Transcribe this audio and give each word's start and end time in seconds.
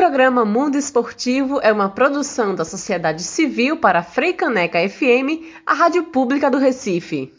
programa 0.00 0.46
Mundo 0.46 0.78
Esportivo 0.78 1.60
é 1.62 1.70
uma 1.70 1.90
produção 1.90 2.54
da 2.54 2.64
Sociedade 2.64 3.22
Civil 3.22 3.76
para 3.76 4.02
Freicaneca 4.02 4.78
FM, 4.88 5.44
a 5.66 5.74
rádio 5.74 6.04
pública 6.04 6.50
do 6.50 6.56
Recife. 6.56 7.30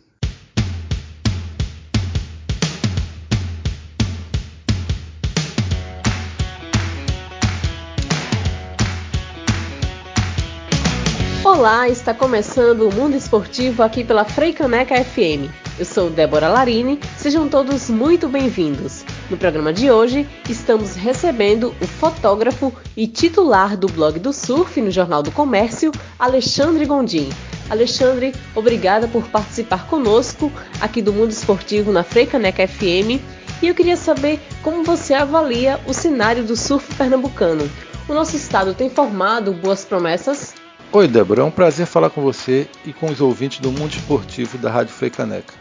Olá, 11.44 11.90
está 11.90 12.14
começando 12.14 12.88
o 12.88 12.94
Mundo 12.94 13.18
Esportivo 13.18 13.82
aqui 13.82 14.04
pela 14.04 14.24
Freicaneca 14.24 15.04
FM. 15.04 15.50
Eu 15.80 15.86
sou 15.86 16.10
Débora 16.10 16.50
Larini, 16.50 17.00
sejam 17.18 17.48
todos 17.48 17.90
muito 17.90 18.28
bem-vindos. 18.28 19.06
No 19.30 19.38
programa 19.38 19.72
de 19.72 19.90
hoje, 19.90 20.28
estamos 20.50 20.96
recebendo 20.96 21.74
o 21.82 21.88
fotógrafo 21.88 22.74
e 22.96 23.08
titular 23.08 23.78
do 23.78 23.88
blog 23.88 24.20
do 24.20 24.34
surf 24.34 24.82
no 24.82 24.92
Jornal 24.92 25.24
do 25.24 25.32
Comércio, 25.32 25.92
Alexandre 26.20 26.86
Gondim. 26.86 27.30
Alexandre, 27.70 28.36
obrigada 28.54 29.08
por 29.08 29.28
participar 29.30 29.88
conosco 29.88 30.52
aqui 30.82 31.02
do 31.02 31.14
Mundo 31.14 31.32
Esportivo 31.32 31.92
na 31.92 32.04
Freicaneca 32.04 32.68
FM. 32.68 33.22
E 33.62 33.68
eu 33.68 33.74
queria 33.74 33.96
saber 33.96 34.40
como 34.62 34.84
você 34.84 35.14
avalia 35.14 35.80
o 35.88 35.94
cenário 35.94 36.44
do 36.44 36.56
surf 36.56 36.94
pernambucano. 36.96 37.68
O 38.10 38.14
nosso 38.14 38.36
estado 38.36 38.74
tem 38.74 38.90
formado 38.90 39.54
boas 39.54 39.86
promessas? 39.86 40.61
Oi, 40.94 41.08
Débora, 41.08 41.40
é 41.40 41.46
um 41.46 41.50
prazer 41.50 41.86
falar 41.86 42.10
com 42.10 42.22
você 42.22 42.68
e 42.86 42.92
com 42.92 43.06
os 43.06 43.22
ouvintes 43.22 43.62
do 43.62 43.72
mundo 43.72 43.94
esportivo 43.94 44.58
da 44.58 44.70
Rádio 44.70 44.94
Freicaneca. 44.94 45.54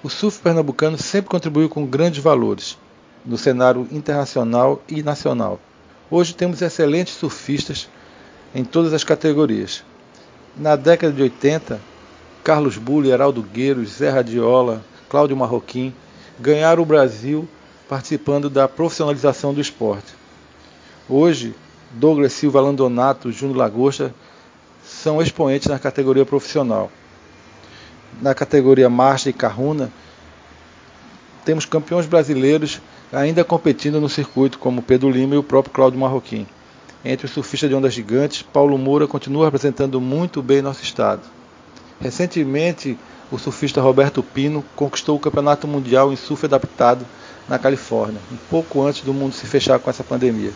O 0.00 0.08
surf 0.08 0.38
pernambucano 0.38 0.96
sempre 0.96 1.28
contribuiu 1.28 1.68
com 1.68 1.84
grandes 1.84 2.22
valores 2.22 2.78
no 3.26 3.36
cenário 3.36 3.88
internacional 3.90 4.80
e 4.88 5.02
nacional. 5.02 5.58
Hoje 6.08 6.36
temos 6.36 6.62
excelentes 6.62 7.14
surfistas 7.14 7.88
em 8.54 8.64
todas 8.64 8.92
as 8.92 9.02
categorias. 9.02 9.82
Na 10.56 10.76
década 10.76 11.12
de 11.12 11.22
80, 11.22 11.80
Carlos 12.44 12.76
Bulli, 12.76 13.10
Heraldo 13.10 13.42
Gueiros, 13.42 13.94
Zé 13.94 14.08
Radiola, 14.08 14.84
Cláudio 15.08 15.36
Marroquim 15.36 15.92
ganharam 16.38 16.84
o 16.84 16.86
Brasil 16.86 17.48
participando 17.88 18.48
da 18.48 18.68
profissionalização 18.68 19.52
do 19.52 19.60
esporte. 19.60 20.14
Hoje, 21.08 21.56
Douglas 21.90 22.32
Silva 22.32 22.60
Landonato, 22.60 23.32
Júnior 23.32 23.56
Lagosta 23.56 24.14
são 24.90 25.22
expoentes 25.22 25.68
na 25.68 25.78
categoria 25.78 26.26
profissional. 26.26 26.90
Na 28.20 28.34
categoria 28.34 28.90
Marcha 28.90 29.30
e 29.30 29.32
Carruna, 29.32 29.90
temos 31.44 31.64
campeões 31.64 32.06
brasileiros 32.06 32.80
ainda 33.12 33.44
competindo 33.44 34.00
no 34.00 34.08
circuito, 34.08 34.58
como 34.58 34.82
Pedro 34.82 35.08
Lima 35.08 35.34
e 35.34 35.38
o 35.38 35.42
próprio 35.42 35.72
Cláudio 35.72 35.98
Marroquim. 35.98 36.46
Entre 37.04 37.24
os 37.24 37.32
surfistas 37.32 37.70
de 37.70 37.74
ondas 37.74 37.94
gigantes, 37.94 38.42
Paulo 38.42 38.76
Moura 38.76 39.06
continua 39.06 39.46
representando 39.46 40.00
muito 40.00 40.42
bem 40.42 40.60
nosso 40.60 40.82
estado. 40.82 41.22
Recentemente, 42.00 42.98
o 43.30 43.38
surfista 43.38 43.80
Roberto 43.80 44.22
Pino 44.22 44.64
conquistou 44.76 45.16
o 45.16 45.20
Campeonato 45.20 45.66
Mundial 45.66 46.12
em 46.12 46.16
Surf 46.16 46.44
Adaptado 46.44 47.06
na 47.48 47.58
Califórnia, 47.58 48.20
um 48.30 48.36
pouco 48.50 48.82
antes 48.82 49.02
do 49.02 49.14
mundo 49.14 49.34
se 49.34 49.46
fechar 49.46 49.78
com 49.78 49.88
essa 49.88 50.04
pandemia. 50.04 50.52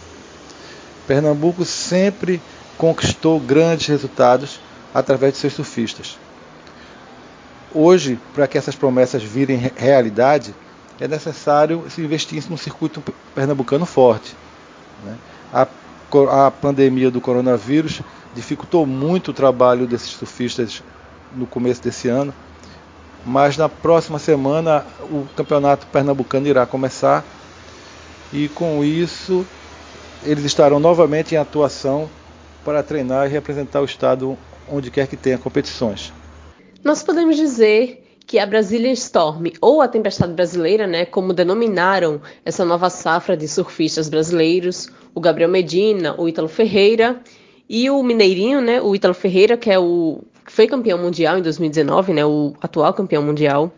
Pernambuco 1.07 1.65
sempre 1.65 2.41
conquistou 2.77 3.39
grandes 3.41 3.87
resultados 3.87 4.61
através 4.93 5.35
de 5.35 5.39
seus 5.41 5.55
surfistas. 5.55 6.19
Hoje, 7.73 8.19
para 8.33 8.47
que 8.47 8.57
essas 8.57 8.77
promessas 8.77 9.23
virem 9.23 9.73
realidade, 9.77 10.55
é 11.01 11.09
necessário 11.09 11.85
se 11.91 12.01
investir 12.01 12.45
no 12.49 12.57
circuito 12.57 13.03
pernambucano 13.35 13.85
forte. 13.85 14.37
Né? 15.05 15.17
A, 15.53 15.67
a 16.47 16.51
pandemia 16.51 17.11
do 17.11 17.21
coronavírus 17.21 18.01
dificultou 18.35 18.87
muito 18.87 19.33
o 19.33 19.35
trabalho 19.35 19.87
desses 19.87 20.11
surfistas 20.11 20.83
no 21.35 21.47
começo 21.47 21.83
desse 21.83 22.09
ano, 22.09 22.33
mas 23.27 23.57
na 23.57 23.69
próxima 23.69 24.19
semana 24.19 24.87
o 25.03 25.27
campeonato 25.35 25.87
pernambucano 25.87 26.47
irá 26.47 26.65
começar 26.67 27.25
e 28.33 28.49
com 28.49 28.85
isso 28.85 29.45
eles 30.23 30.45
estarão 30.45 30.79
novamente 30.79 31.35
em 31.35 31.39
atuação 31.39 32.09
para 32.65 32.83
treinar 32.83 33.27
e 33.27 33.31
representar 33.31 33.81
o 33.81 33.85
estado 33.85 34.37
onde 34.71 34.91
quer 34.91 35.07
que 35.07 35.17
tenha 35.17 35.39
competições. 35.39 36.13
Nós 36.83 37.03
podemos 37.03 37.37
dizer 37.37 38.05
que 38.27 38.39
a 38.39 38.47
Brazilian 38.47 38.93
Storm, 38.93 39.53
ou 39.61 39.83
a 39.83 39.89
Tempestade 39.89 40.33
Brasileira, 40.33 40.87
né, 40.87 41.05
como 41.05 41.33
denominaram 41.33 42.21
essa 42.45 42.65
nova 42.65 42.89
safra 42.89 43.37
de 43.37 43.47
surfistas 43.47 44.09
brasileiros, 44.09 44.89
o 45.15 45.21
Gabriel 45.21 45.51
Medina, 45.51 46.15
o 46.19 46.29
Ítalo 46.29 46.49
Ferreira 46.49 47.21
e 47.69 47.91
o 47.91 48.03
Mineirinho, 48.03 48.61
né, 48.61 48.81
o 48.81 48.95
Ítalo 48.95 49.15
Ferreira, 49.15 49.57
que 49.57 49.71
é 49.71 49.79
o 49.79 50.23
que 50.45 50.53
foi 50.53 50.67
campeão 50.67 50.99
mundial 50.99 51.39
em 51.39 51.43
2019, 51.43 52.13
né, 52.13 52.25
o 52.25 52.55
atual 52.61 52.93
campeão 52.93 53.23
mundial. 53.23 53.73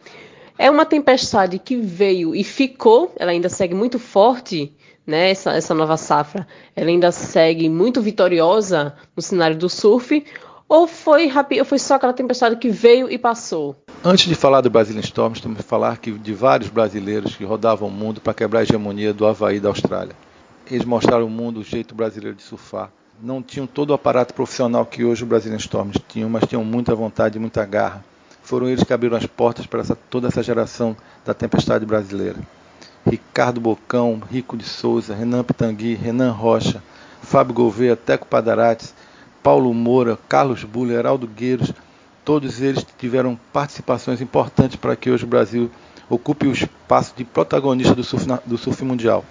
É 0.59 0.71
uma 0.71 0.85
tempestade 0.85 1.59
que 1.59 1.77
veio 1.77 2.35
e 2.35 2.43
ficou, 2.43 3.13
ela 3.17 3.31
ainda 3.31 3.49
segue 3.49 3.75
muito 3.75 3.99
forte 3.99 4.73
né, 5.07 5.31
essa, 5.31 5.53
essa 5.53 5.75
nova 5.75 5.97
safra, 5.97 6.47
ela 6.75 6.89
ainda 6.89 7.13
segue 7.13 7.69
muito 7.69 8.03
vitoriosa 8.03 8.95
no 9.15 9.23
cenário 9.23 9.57
do 9.57 9.69
surf, 9.69 10.25
ou 10.69 10.89
foi, 10.89 11.31
ou 11.59 11.65
foi 11.65 11.79
só 11.79 11.95
aquela 11.95 12.13
tempestade 12.13 12.57
que 12.57 12.69
veio 12.69 13.09
e 13.09 13.17
passou? 13.17 13.77
Antes 14.05 14.27
de 14.27 14.35
falar 14.35 14.61
do 14.61 14.71
Brazilian 14.71 15.01
Storm, 15.01 15.35
temos 15.35 15.59
que 15.59 15.63
falar 15.63 15.97
que 15.99 16.11
de 16.11 16.35
vários 16.35 16.69
brasileiros 16.69 17.37
que 17.37 17.45
rodavam 17.45 17.89
o 17.89 17.93
mundo 17.93 18.21
para 18.21 18.35
quebrar 18.35 18.61
a 18.61 18.63
hegemonia 18.65 19.13
do 19.13 19.27
Havaí 19.27 19.61
da 19.61 19.69
Austrália. 19.69 20.17
Eles 20.69 20.85
mostraram 20.85 21.23
ao 21.23 21.31
mundo 21.31 21.61
o 21.61 21.65
jeito 21.65 21.95
brasileiro 21.95 22.37
de 22.37 22.43
surfar. 22.43 22.91
Não 23.23 23.41
tinham 23.41 23.67
todo 23.67 23.91
o 23.91 23.95
aparato 23.95 24.35
profissional 24.35 24.85
que 24.85 25.05
hoje 25.05 25.23
o 25.23 25.27
Brazilian 25.27 25.57
Storms 25.59 25.99
tinham, 26.09 26.29
mas 26.29 26.45
tinham 26.47 26.65
muita 26.65 26.95
vontade 26.95 27.39
e 27.39 27.41
muita 27.41 27.65
garra. 27.65 28.05
Foram 28.43 28.69
eles 28.69 28.83
que 28.83 28.93
abriram 28.93 29.17
as 29.17 29.27
portas 29.27 29.67
para 29.67 29.81
essa, 29.81 29.97
toda 30.11 30.29
essa 30.29 30.43
geração 30.43 30.97
da 31.25 31.33
tempestade 31.33 31.87
brasileira. 31.87 32.39
Ricardo 33.09 33.61
Bocão, 33.61 34.21
Rico 34.31 34.57
de 34.57 34.65
Souza, 34.65 35.15
Renan 35.15 35.45
Pitangui, 35.45 35.95
Renan 35.95 36.33
Rocha, 36.33 36.83
Fábio 37.23 37.55
Gouveia, 37.55 37.95
Teco 37.95 38.27
Padarates, 38.27 38.93
Paulo 39.43 39.73
Moura, 39.73 40.19
Carlos 40.29 40.65
Buller, 40.65 40.99
Heraldo 40.99 41.27
Gueiros, 41.27 41.73
todos 42.25 42.61
eles 42.61 42.85
tiveram 42.99 43.39
participações 43.53 44.21
importantes 44.21 44.75
para 44.77 44.97
que 44.97 45.09
hoje 45.09 45.23
o 45.23 45.29
Brasil 45.29 45.71
ocupe 46.11 46.49
o 46.49 46.53
espaço 46.53 47.15
de 47.17 47.25
protagonista 47.25 47.95
do 47.95 48.03
surf, 48.03 48.27
do 48.45 48.59
surf 48.59 48.85
mundial. 48.85 49.25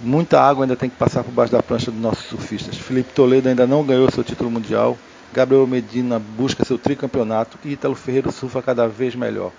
Muita 0.00 0.40
água 0.40 0.64
ainda 0.64 0.76
tem 0.76 0.90
que 0.90 0.96
passar 0.96 1.22
por 1.22 1.32
baixo 1.32 1.52
da 1.52 1.62
prancha 1.62 1.90
dos 1.90 2.00
nossos 2.00 2.26
surfistas. 2.26 2.76
Felipe 2.76 3.12
Toledo 3.14 3.48
ainda 3.48 3.66
não 3.66 3.84
ganhou 3.84 4.10
seu 4.10 4.24
título 4.24 4.50
mundial. 4.50 4.98
Gabriel 5.32 5.66
Medina 5.66 6.18
busca 6.18 6.64
seu 6.64 6.76
tricampeonato 6.76 7.58
e 7.64 7.72
Ítalo 7.72 7.94
Ferreira 7.94 8.30
surfa 8.30 8.60
cada 8.60 8.88
vez 8.88 9.14
melhor. 9.14 9.52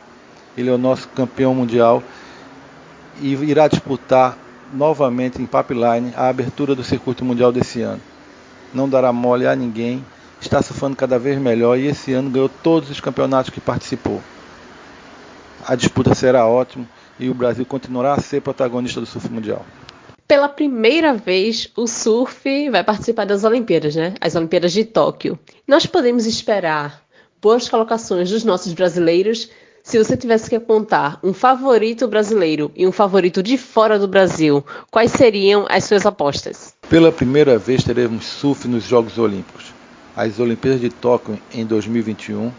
Ele 0.58 0.70
é 0.70 0.74
o 0.74 0.78
nosso 0.78 1.08
campeão 1.10 1.56
mundial 1.56 2.04
e 3.22 3.34
irá 3.34 3.68
disputar 3.68 4.38
novamente 4.74 5.42
em 5.42 5.46
Pipeline 5.46 6.14
a 6.16 6.28
abertura 6.28 6.76
do 6.76 6.84
circuito 6.84 7.24
mundial 7.24 7.52
desse 7.52 7.82
ano. 7.82 8.02
Não 8.74 8.88
dará 8.88 9.14
mole 9.14 9.48
a 9.48 9.56
ninguém, 9.56 10.04
está 10.42 10.62
surfando 10.62 10.96
cada 10.96 11.18
vez 11.18 11.40
melhor 11.40 11.78
e 11.78 11.88
esse 11.88 12.14
ano 12.14 12.30
ganhou 12.30 12.50
todos 12.50 12.90
os 12.90 13.00
campeonatos 13.00 13.50
que 13.50 13.62
participou. 13.62 14.22
A 15.66 15.76
disputa 15.76 16.14
será 16.14 16.46
ótima 16.46 16.88
e 17.20 17.30
o 17.30 17.34
Brasil 17.34 17.66
continuará 17.66 18.14
a 18.14 18.22
ser 18.22 18.42
protagonista 18.42 19.00
do 19.00 19.06
surf 19.06 19.30
mundial. 19.32 19.66
Pela 20.28 20.50
primeira 20.50 21.14
vez, 21.14 21.70
o 21.76 21.88
surf 21.88 22.70
vai 22.70 22.84
participar 22.84 23.26
das 23.26 23.46
Olimpíadas, 23.46 23.96
né? 23.96 24.14
As 24.20 24.36
Olimpíadas 24.36 24.74
de 24.74 24.84
Tóquio. 24.84 25.40
Nós 25.66 25.86
podemos 25.86 26.26
esperar 26.26 27.02
boas 27.42 27.70
colocações 27.70 28.30
dos 28.30 28.44
nossos 28.44 28.74
brasileiros 28.74 29.50
se 29.88 29.98
você 29.98 30.18
tivesse 30.18 30.50
que 30.50 30.56
apontar 30.58 31.18
um 31.24 31.34
favorito 31.34 32.10
brasileiro 32.10 32.70
e 32.76 32.86
um 32.86 32.92
favorito 32.92 33.42
de 33.42 33.58
fora 33.58 33.98
do 33.98 34.06
Brasil, 34.06 34.62
quais 34.92 35.12
seriam 35.12 35.66
as 35.70 35.86
suas 35.86 36.06
apostas? 36.06 36.76
Pela 36.90 37.10
primeira 37.10 37.58
vez 37.58 37.86
teremos 37.86 38.26
surf 38.26 38.68
nos 38.68 38.84
Jogos 38.84 39.18
Olímpicos. 39.18 39.74
As 40.14 40.42
Olimpíadas 40.42 40.82
de 40.82 40.90
Tóquio 40.90 41.40
em 41.54 41.66
2021 41.66 42.52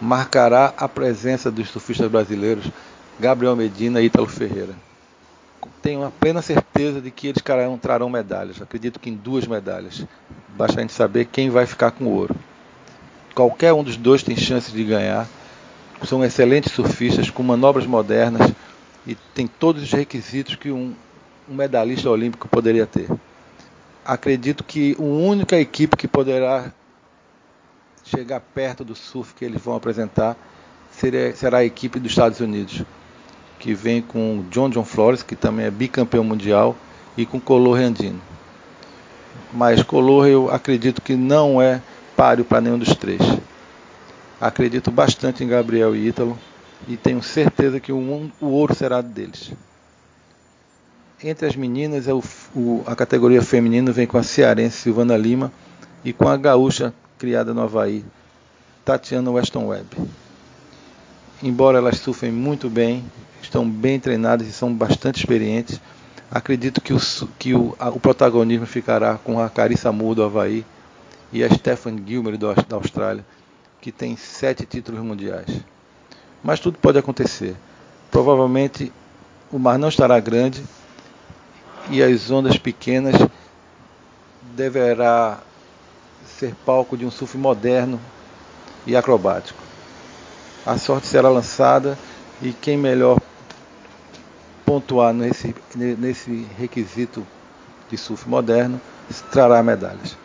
marcará 0.00 0.72
a 0.78 0.88
presença 0.88 1.50
dos 1.50 1.68
surfistas 1.68 2.10
brasileiros 2.10 2.70
Gabriel 3.18 3.54
Medina 3.54 4.00
e 4.00 4.06
Ítalo 4.06 4.26
Ferreira. 4.26 4.72
Tenho 5.82 6.04
a 6.04 6.10
plena 6.10 6.40
certeza 6.40 7.02
de 7.02 7.10
que 7.10 7.26
eles 7.26 7.42
trarão, 7.82 8.08
medalhas. 8.08 8.62
Acredito 8.62 8.98
que 8.98 9.10
em 9.10 9.14
duas 9.14 9.46
medalhas. 9.46 10.06
Basta 10.56 10.78
a 10.78 10.80
gente 10.80 10.94
saber 10.94 11.26
quem 11.26 11.50
vai 11.50 11.66
ficar 11.66 11.90
com 11.90 12.04
o 12.04 12.14
ouro. 12.14 12.34
Qualquer 13.34 13.74
um 13.74 13.84
dos 13.84 13.98
dois 13.98 14.22
tem 14.22 14.34
chance 14.38 14.72
de 14.72 14.82
ganhar 14.82 15.28
são 16.06 16.24
excelentes 16.24 16.72
surfistas 16.72 17.30
com 17.30 17.42
manobras 17.42 17.86
modernas 17.86 18.52
e 19.06 19.14
tem 19.34 19.46
todos 19.46 19.82
os 19.82 19.92
requisitos 19.92 20.54
que 20.54 20.70
um, 20.70 20.94
um 21.48 21.54
medalhista 21.54 22.08
olímpico 22.08 22.48
poderia 22.48 22.86
ter. 22.86 23.08
Acredito 24.04 24.64
que 24.64 24.96
a 24.98 25.02
única 25.02 25.58
equipe 25.58 25.96
que 25.96 26.08
poderá 26.08 26.72
chegar 28.04 28.40
perto 28.40 28.84
do 28.84 28.94
surf 28.94 29.34
que 29.34 29.44
eles 29.44 29.60
vão 29.60 29.76
apresentar 29.76 30.36
seria, 30.90 31.34
será 31.34 31.58
a 31.58 31.64
equipe 31.64 31.98
dos 31.98 32.10
Estados 32.12 32.40
Unidos, 32.40 32.82
que 33.58 33.74
vem 33.74 34.02
com 34.02 34.44
John 34.50 34.70
John 34.70 34.84
Flores, 34.84 35.22
que 35.22 35.36
também 35.36 35.66
é 35.66 35.70
bicampeão 35.70 36.24
mundial, 36.24 36.76
e 37.16 37.26
com 37.26 37.40
Colo 37.40 37.72
Rendino. 37.72 38.20
mas 39.52 39.82
Color 39.82 40.26
eu 40.28 40.50
acredito 40.50 41.02
que 41.02 41.16
não 41.16 41.60
é 41.60 41.82
páreo 42.16 42.44
para 42.44 42.60
nenhum 42.60 42.78
dos 42.78 42.94
três. 42.94 43.20
Acredito 44.40 44.90
bastante 44.90 45.44
em 45.44 45.48
Gabriel 45.48 45.94
e 45.94 46.08
Ítalo 46.08 46.38
e 46.88 46.96
tenho 46.96 47.22
certeza 47.22 47.78
que 47.78 47.92
o, 47.92 48.30
o 48.40 48.46
ouro 48.46 48.74
será 48.74 49.02
deles. 49.02 49.52
Entre 51.22 51.46
as 51.46 51.54
meninas, 51.54 52.08
é 52.08 52.14
o, 52.14 52.22
o, 52.56 52.82
a 52.86 52.96
categoria 52.96 53.42
feminina 53.42 53.92
vem 53.92 54.06
com 54.06 54.16
a 54.16 54.22
cearense 54.22 54.78
Silvana 54.78 55.16
Lima 55.18 55.52
e 56.02 56.14
com 56.14 56.26
a 56.26 56.36
gaúcha 56.38 56.94
criada 57.18 57.52
no 57.52 57.60
Havaí, 57.60 58.02
Tatiana 58.82 59.30
Weston 59.30 59.66
Webb. 59.66 59.94
Embora 61.42 61.76
elas 61.76 61.98
surfem 61.98 62.32
muito 62.32 62.70
bem, 62.70 63.04
estão 63.42 63.68
bem 63.68 64.00
treinadas 64.00 64.46
e 64.46 64.52
são 64.52 64.72
bastante 64.72 65.18
experientes, 65.18 65.78
acredito 66.30 66.80
que 66.80 66.94
o, 66.94 66.98
que 67.38 67.52
o, 67.54 67.76
a, 67.78 67.90
o 67.90 68.00
protagonismo 68.00 68.64
ficará 68.64 69.18
com 69.18 69.38
a 69.38 69.50
Carissa 69.50 69.92
Moore 69.92 70.16
do 70.16 70.24
Havaí 70.24 70.64
e 71.30 71.44
a 71.44 71.50
Stephanie 71.50 72.02
Gilmer 72.06 72.38
do, 72.38 72.54
da 72.54 72.76
Austrália, 72.76 73.24
que 73.80 73.90
tem 73.90 74.16
sete 74.16 74.66
títulos 74.66 75.00
mundiais. 75.00 75.48
Mas 76.42 76.60
tudo 76.60 76.78
pode 76.78 76.98
acontecer. 76.98 77.56
Provavelmente 78.10 78.92
o 79.50 79.58
mar 79.58 79.78
não 79.78 79.88
estará 79.88 80.18
grande 80.20 80.62
e 81.90 82.02
as 82.02 82.30
ondas 82.30 82.58
pequenas 82.58 83.14
deverá 84.54 85.40
ser 86.26 86.54
palco 86.64 86.96
de 86.96 87.04
um 87.04 87.10
surf 87.10 87.36
moderno 87.36 88.00
e 88.86 88.96
acrobático. 88.96 89.62
A 90.64 90.76
sorte 90.78 91.06
será 91.06 91.28
lançada 91.28 91.98
e 92.42 92.52
quem 92.52 92.76
melhor 92.76 93.18
pontuar 94.64 95.12
nesse, 95.12 95.54
nesse 95.74 96.46
requisito 96.58 97.26
de 97.90 97.96
surf 97.96 98.28
moderno 98.28 98.80
trará 99.30 99.62
medalhas. 99.62 100.16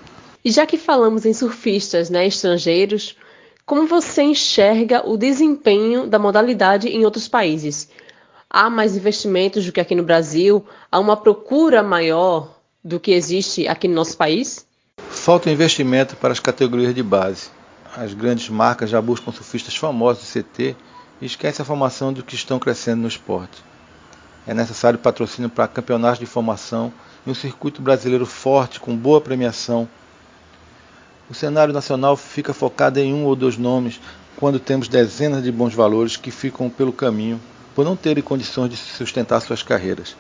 E 0.43 0.51
já 0.51 0.65
que 0.65 0.77
falamos 0.77 1.25
em 1.25 1.33
surfistas 1.33 2.09
né, 2.09 2.27
estrangeiros, 2.27 3.17
como 3.65 3.87
você 3.87 4.21
enxerga 4.21 5.07
o 5.07 5.17
desempenho 5.17 6.05
da 6.05 6.19
modalidade 6.19 6.87
em 6.87 7.03
outros 7.03 7.27
países? 7.27 7.89
Há 8.47 8.69
mais 8.69 8.95
investimentos 8.95 9.65
do 9.65 9.71
que 9.71 9.81
aqui 9.81 9.95
no 9.95 10.03
Brasil? 10.03 10.63
Há 10.91 10.99
uma 10.99 11.17
procura 11.17 11.81
maior 11.81 12.55
do 12.83 12.99
que 12.99 13.11
existe 13.11 13.67
aqui 13.67 13.87
no 13.87 13.95
nosso 13.95 14.15
país? 14.15 14.67
Falta 15.09 15.49
investimento 15.49 16.15
para 16.15 16.31
as 16.31 16.39
categorias 16.39 16.93
de 16.93 17.01
base. 17.01 17.49
As 17.97 18.13
grandes 18.13 18.49
marcas 18.49 18.89
já 18.89 19.01
buscam 19.01 19.31
surfistas 19.31 19.75
famosos 19.75 20.23
do 20.23 20.43
CT 20.43 20.75
e 21.19 21.25
esquecem 21.25 21.63
a 21.63 21.65
formação 21.65 22.13
do 22.13 22.23
que 22.23 22.35
estão 22.35 22.59
crescendo 22.59 23.01
no 23.01 23.07
esporte. 23.07 23.63
É 24.45 24.53
necessário 24.53 24.99
patrocínio 24.99 25.49
para 25.49 25.67
campeonatos 25.67 26.19
de 26.19 26.27
formação 26.27 26.93
e 27.25 27.31
um 27.31 27.33
circuito 27.33 27.81
brasileiro 27.81 28.27
forte, 28.27 28.79
com 28.79 28.95
boa 28.95 29.19
premiação 29.19 29.89
o 31.29 31.33
cenário 31.33 31.73
nacional 31.73 32.15
fica 32.15 32.53
focado 32.53 32.99
em 32.99 33.13
um 33.13 33.25
ou 33.25 33.35
dois 33.35 33.57
nomes, 33.57 33.99
quando 34.35 34.59
temos 34.59 34.87
dezenas 34.87 35.43
de 35.43 35.51
bons 35.51 35.73
valores 35.73 36.17
que 36.17 36.29
ficam 36.29 36.69
pelo 36.69 36.93
caminho 36.93 37.39
por 37.73 37.83
não 37.83 37.95
terem 37.95 38.23
condições 38.23 38.69
de 38.69 38.77
sustentar 38.77 39.41
suas 39.41 39.63
carreiras. 39.63 40.15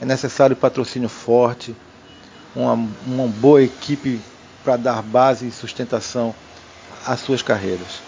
É 0.00 0.04
necessário 0.04 0.56
patrocínio 0.56 1.08
forte, 1.08 1.74
uma, 2.54 2.74
uma 3.06 3.26
boa 3.26 3.62
equipe 3.62 4.20
para 4.64 4.76
dar 4.76 5.02
base 5.02 5.46
e 5.46 5.52
sustentação 5.52 6.34
às 7.06 7.20
suas 7.20 7.42
carreiras. 7.42 8.02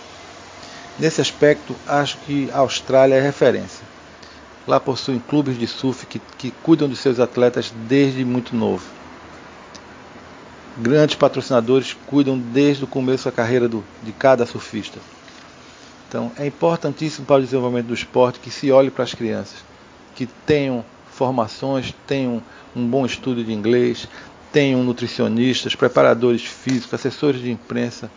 Nesse 0.98 1.20
aspecto, 1.20 1.74
acho 1.86 2.18
que 2.18 2.50
a 2.52 2.58
Austrália 2.58 3.14
é 3.14 3.20
referência. 3.20 3.84
Lá 4.66 4.78
possuem 4.78 5.18
clubes 5.18 5.58
de 5.58 5.66
surf 5.66 6.06
que, 6.06 6.20
que 6.36 6.50
cuidam 6.50 6.88
de 6.88 6.96
seus 6.96 7.18
atletas 7.18 7.72
desde 7.88 8.24
muito 8.24 8.54
novo 8.54 8.99
grandes 10.80 11.14
patrocinadores 11.14 11.96
cuidam 12.06 12.38
desde 12.38 12.84
o 12.84 12.86
começo 12.86 13.26
da 13.26 13.32
carreira 13.32 13.68
do, 13.68 13.84
de 14.02 14.12
cada 14.12 14.46
surfista. 14.46 14.98
Então 16.08 16.32
é 16.36 16.46
importantíssimo 16.46 17.26
para 17.26 17.40
o 17.40 17.44
desenvolvimento 17.44 17.86
do 17.86 17.94
esporte 17.94 18.40
que 18.40 18.50
se 18.50 18.72
olhe 18.72 18.90
para 18.90 19.04
as 19.04 19.14
crianças, 19.14 19.62
que 20.14 20.26
tenham 20.26 20.84
formações, 21.10 21.94
tenham 22.06 22.42
um 22.74 22.86
bom 22.86 23.04
estudo 23.04 23.44
de 23.44 23.52
inglês, 23.52 24.08
tenham 24.52 24.82
nutricionistas, 24.82 25.74
preparadores 25.74 26.42
físicos, 26.42 26.94
assessores 26.94 27.40
de 27.40 27.50
imprensa, 27.50 28.10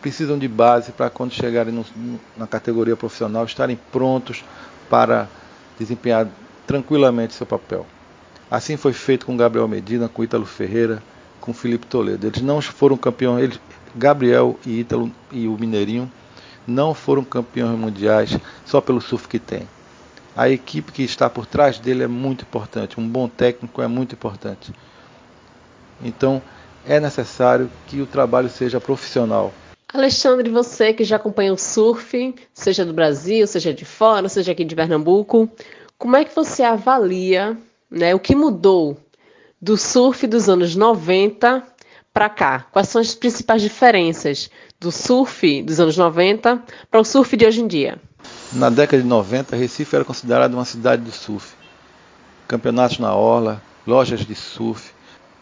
precisam 0.00 0.38
de 0.38 0.46
base 0.46 0.92
para 0.92 1.10
quando 1.10 1.32
chegarem 1.32 1.72
no, 1.72 1.84
na 2.36 2.46
categoria 2.46 2.96
profissional 2.96 3.44
estarem 3.44 3.78
prontos 3.90 4.44
para 4.88 5.28
desempenhar 5.78 6.28
tranquilamente 6.66 7.34
seu 7.34 7.46
papel. 7.46 7.86
Assim 8.50 8.76
foi 8.76 8.92
feito 8.92 9.26
com 9.26 9.36
Gabriel 9.36 9.66
Medina, 9.66 10.08
com 10.08 10.22
Ítalo 10.22 10.44
Ferreira, 10.44 11.02
com 11.40 11.52
Felipe 11.52 11.86
Toledo. 11.86 12.26
Eles 12.26 12.42
não 12.42 12.60
foram 12.60 12.96
campeões, 12.96 13.44
eles, 13.44 13.60
Gabriel 13.94 14.58
e 14.64 14.80
Ítalo 14.80 15.10
e 15.32 15.48
o 15.48 15.56
Mineirinho 15.58 16.10
não 16.66 16.94
foram 16.94 17.24
campeões 17.24 17.78
mundiais 17.78 18.36
só 18.64 18.80
pelo 18.80 19.00
surf 19.00 19.26
que 19.28 19.38
tem. 19.38 19.68
A 20.36 20.48
equipe 20.48 20.92
que 20.92 21.02
está 21.02 21.28
por 21.28 21.44
trás 21.46 21.78
dele 21.78 22.04
é 22.04 22.06
muito 22.06 22.42
importante, 22.42 23.00
um 23.00 23.08
bom 23.08 23.28
técnico 23.28 23.82
é 23.82 23.88
muito 23.88 24.14
importante. 24.14 24.72
Então 26.02 26.40
é 26.86 27.00
necessário 27.00 27.70
que 27.86 28.00
o 28.00 28.06
trabalho 28.06 28.48
seja 28.48 28.80
profissional. 28.80 29.52
Alexandre, 29.92 30.48
você 30.48 30.92
que 30.92 31.02
já 31.02 31.16
acompanha 31.16 31.52
o 31.52 31.58
surf, 31.58 32.34
seja 32.54 32.84
do 32.84 32.92
Brasil, 32.92 33.44
seja 33.46 33.74
de 33.74 33.84
fora, 33.84 34.28
seja 34.28 34.52
aqui 34.52 34.64
de 34.64 34.76
Pernambuco, 34.76 35.50
como 35.98 36.16
é 36.16 36.24
que 36.24 36.34
você 36.34 36.62
avalia 36.62 37.58
né, 37.90 38.14
o 38.14 38.20
que 38.20 38.36
mudou 38.36 38.96
do 39.60 39.76
surf 39.76 40.26
dos 40.26 40.48
anos 40.48 40.74
90 40.74 41.62
para 42.14 42.30
cá? 42.30 42.66
Quais 42.72 42.88
são 42.88 43.00
as 43.00 43.14
principais 43.14 43.60
diferenças 43.60 44.50
do 44.80 44.90
surf 44.90 45.62
dos 45.62 45.78
anos 45.78 45.98
90 45.98 46.62
para 46.90 47.00
o 47.00 47.04
surf 47.04 47.36
de 47.36 47.44
hoje 47.44 47.60
em 47.60 47.66
dia? 47.66 48.00
Na 48.52 48.70
década 48.70 49.02
de 49.02 49.08
90, 49.08 49.54
Recife 49.54 49.94
era 49.94 50.04
considerada 50.04 50.56
uma 50.56 50.64
cidade 50.64 51.02
de 51.02 51.12
surf. 51.12 51.54
Campeonatos 52.48 52.98
na 52.98 53.14
orla, 53.14 53.62
lojas 53.86 54.20
de 54.20 54.34
surf. 54.34 54.92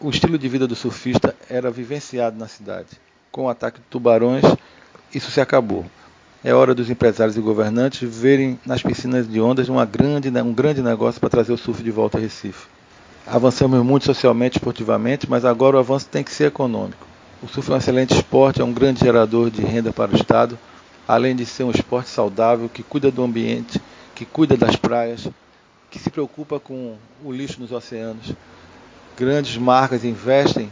O 0.01 0.09
estilo 0.09 0.37
de 0.37 0.49
vida 0.49 0.67
do 0.67 0.75
surfista 0.75 1.33
era 1.49 1.71
vivenciado 1.71 2.37
na 2.37 2.47
cidade. 2.47 2.89
Com 3.31 3.45
o 3.45 3.49
ataque 3.49 3.79
de 3.79 3.85
tubarões, 3.89 4.43
isso 5.13 5.31
se 5.31 5.39
acabou. 5.39 5.85
É 6.43 6.53
hora 6.53 6.75
dos 6.75 6.89
empresários 6.89 7.35
e 7.35 7.41
governantes 7.41 8.01
verem 8.01 8.59
nas 8.65 8.81
piscinas 8.81 9.27
de 9.27 9.41
ondas 9.41 9.67
uma 9.69 9.85
grande, 9.85 10.29
um 10.29 10.53
grande 10.53 10.81
negócio 10.81 11.19
para 11.19 11.29
trazer 11.29 11.51
o 11.51 11.57
surf 11.57 11.81
de 11.81 11.91
volta 11.91 12.17
a 12.17 12.21
Recife. 12.21 12.78
Avançamos 13.25 13.83
muito 13.83 14.05
socialmente, 14.05 14.57
esportivamente, 14.57 15.29
mas 15.29 15.45
agora 15.45 15.77
o 15.77 15.79
avanço 15.79 16.07
tem 16.07 16.23
que 16.23 16.31
ser 16.31 16.45
econômico. 16.45 17.05
O 17.41 17.47
surf 17.47 17.71
é 17.71 17.75
um 17.75 17.77
excelente 17.77 18.13
esporte, 18.13 18.61
é 18.61 18.63
um 18.63 18.73
grande 18.73 18.99
gerador 18.99 19.49
de 19.49 19.61
renda 19.61 19.93
para 19.93 20.11
o 20.11 20.15
Estado, 20.15 20.57
além 21.07 21.35
de 21.35 21.45
ser 21.45 21.63
um 21.63 21.71
esporte 21.71 22.09
saudável, 22.09 22.67
que 22.67 22.83
cuida 22.83 23.11
do 23.11 23.23
ambiente, 23.23 23.81
que 24.15 24.25
cuida 24.25 24.57
das 24.57 24.75
praias, 24.75 25.27
que 25.89 25.99
se 25.99 26.09
preocupa 26.09 26.59
com 26.59 26.97
o 27.23 27.31
lixo 27.31 27.61
nos 27.61 27.71
oceanos. 27.71 28.33
Grandes 29.17 29.57
marcas 29.57 30.03
investem 30.03 30.71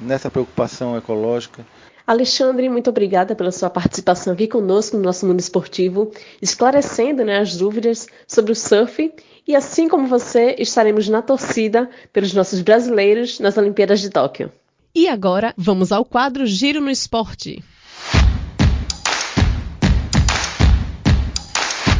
nessa 0.00 0.30
preocupação 0.30 0.96
ecológica 0.96 1.64
Alexandre, 2.06 2.68
muito 2.68 2.90
obrigada 2.90 3.34
pela 3.34 3.50
sua 3.50 3.70
participação 3.70 4.34
aqui 4.34 4.46
conosco 4.46 4.96
no 4.96 5.02
nosso 5.02 5.26
mundo 5.26 5.40
esportivo, 5.40 6.12
esclarecendo 6.40 7.24
né, 7.24 7.38
as 7.38 7.56
dúvidas 7.56 8.06
sobre 8.26 8.52
o 8.52 8.54
surf. 8.54 9.10
E 9.48 9.56
assim 9.56 9.88
como 9.88 10.06
você, 10.06 10.54
estaremos 10.58 11.08
na 11.08 11.22
torcida 11.22 11.88
pelos 12.12 12.34
nossos 12.34 12.60
brasileiros 12.60 13.40
nas 13.40 13.56
Olimpíadas 13.56 14.00
de 14.00 14.10
Tóquio. 14.10 14.52
E 14.94 15.08
agora, 15.08 15.54
vamos 15.56 15.92
ao 15.92 16.04
quadro 16.04 16.44
Giro 16.46 16.80
no 16.80 16.90
Esporte. 16.90 17.64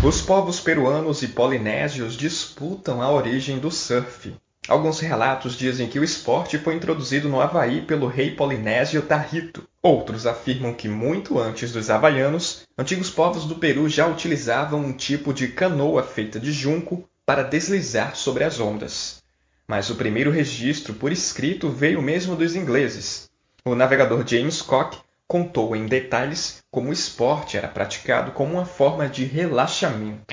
Os 0.06 0.20
povos 0.20 0.60
peruanos 0.60 1.22
e 1.22 1.28
polinésios 1.28 2.14
disputam 2.14 3.00
a 3.00 3.10
origem 3.10 3.58
do 3.58 3.70
surf. 3.70 4.34
Alguns 4.66 4.98
relatos 4.98 5.58
dizem 5.58 5.86
que 5.86 5.98
o 5.98 6.04
esporte 6.04 6.58
foi 6.58 6.74
introduzido 6.74 7.28
no 7.28 7.38
Havaí 7.38 7.82
pelo 7.82 8.06
rei 8.06 8.30
polinésio 8.30 9.02
Tahito. 9.02 9.68
Outros 9.82 10.26
afirmam 10.26 10.72
que, 10.72 10.88
muito 10.88 11.38
antes 11.38 11.70
dos 11.70 11.90
havaianos, 11.90 12.62
antigos 12.76 13.10
povos 13.10 13.44
do 13.44 13.56
Peru 13.56 13.90
já 13.90 14.06
utilizavam 14.06 14.80
um 14.80 14.92
tipo 14.92 15.34
de 15.34 15.48
canoa 15.48 16.02
feita 16.02 16.40
de 16.40 16.50
junco 16.50 17.06
para 17.26 17.42
deslizar 17.42 18.16
sobre 18.16 18.42
as 18.42 18.58
ondas. 18.58 19.22
Mas 19.68 19.90
o 19.90 19.96
primeiro 19.96 20.30
registro 20.30 20.94
por 20.94 21.12
escrito 21.12 21.68
veio 21.68 22.00
mesmo 22.00 22.34
dos 22.34 22.56
ingleses. 22.56 23.28
O 23.66 23.74
navegador 23.74 24.26
James 24.26 24.62
Cook 24.62 24.94
contou 25.28 25.76
em 25.76 25.84
detalhes 25.84 26.62
como 26.70 26.88
o 26.88 26.92
esporte 26.92 27.58
era 27.58 27.68
praticado 27.68 28.32
como 28.32 28.54
uma 28.54 28.64
forma 28.64 29.10
de 29.10 29.24
relaxamento. 29.24 30.24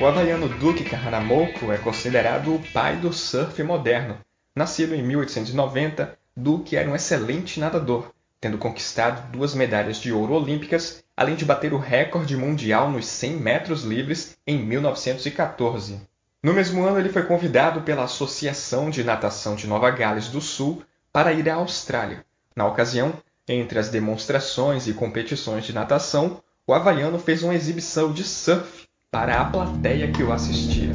O 0.00 0.06
havaiano 0.06 0.48
Duke 0.48 0.82
Kahanamoku 0.82 1.70
é 1.70 1.76
considerado 1.76 2.54
o 2.54 2.72
pai 2.72 2.96
do 2.96 3.12
surf 3.12 3.62
moderno. 3.62 4.16
Nascido 4.56 4.94
em 4.94 5.02
1890, 5.02 6.18
Duke 6.34 6.74
era 6.74 6.88
um 6.88 6.96
excelente 6.96 7.60
nadador, 7.60 8.10
tendo 8.40 8.56
conquistado 8.56 9.30
duas 9.30 9.54
medalhas 9.54 9.98
de 9.98 10.10
ouro 10.10 10.32
olímpicas, 10.32 11.04
além 11.14 11.34
de 11.34 11.44
bater 11.44 11.74
o 11.74 11.78
recorde 11.78 12.34
mundial 12.34 12.90
nos 12.90 13.04
100 13.04 13.32
metros 13.32 13.82
livres 13.82 14.38
em 14.46 14.64
1914. 14.64 16.00
No 16.42 16.54
mesmo 16.54 16.82
ano, 16.82 16.98
ele 16.98 17.10
foi 17.10 17.24
convidado 17.24 17.82
pela 17.82 18.04
Associação 18.04 18.88
de 18.88 19.04
Natação 19.04 19.54
de 19.54 19.66
Nova 19.66 19.90
Gales 19.90 20.28
do 20.28 20.40
Sul 20.40 20.82
para 21.12 21.30
ir 21.34 21.46
à 21.50 21.56
Austrália. 21.56 22.24
Na 22.56 22.66
ocasião, 22.66 23.12
entre 23.46 23.78
as 23.78 23.90
demonstrações 23.90 24.88
e 24.88 24.94
competições 24.94 25.66
de 25.66 25.74
natação, 25.74 26.42
o 26.66 26.72
havaiano 26.72 27.18
fez 27.18 27.42
uma 27.42 27.54
exibição 27.54 28.14
de 28.14 28.24
surf 28.24 28.88
para 29.12 29.40
a 29.40 29.44
plateia 29.44 30.12
que 30.12 30.22
o 30.22 30.32
assistia. 30.32 30.94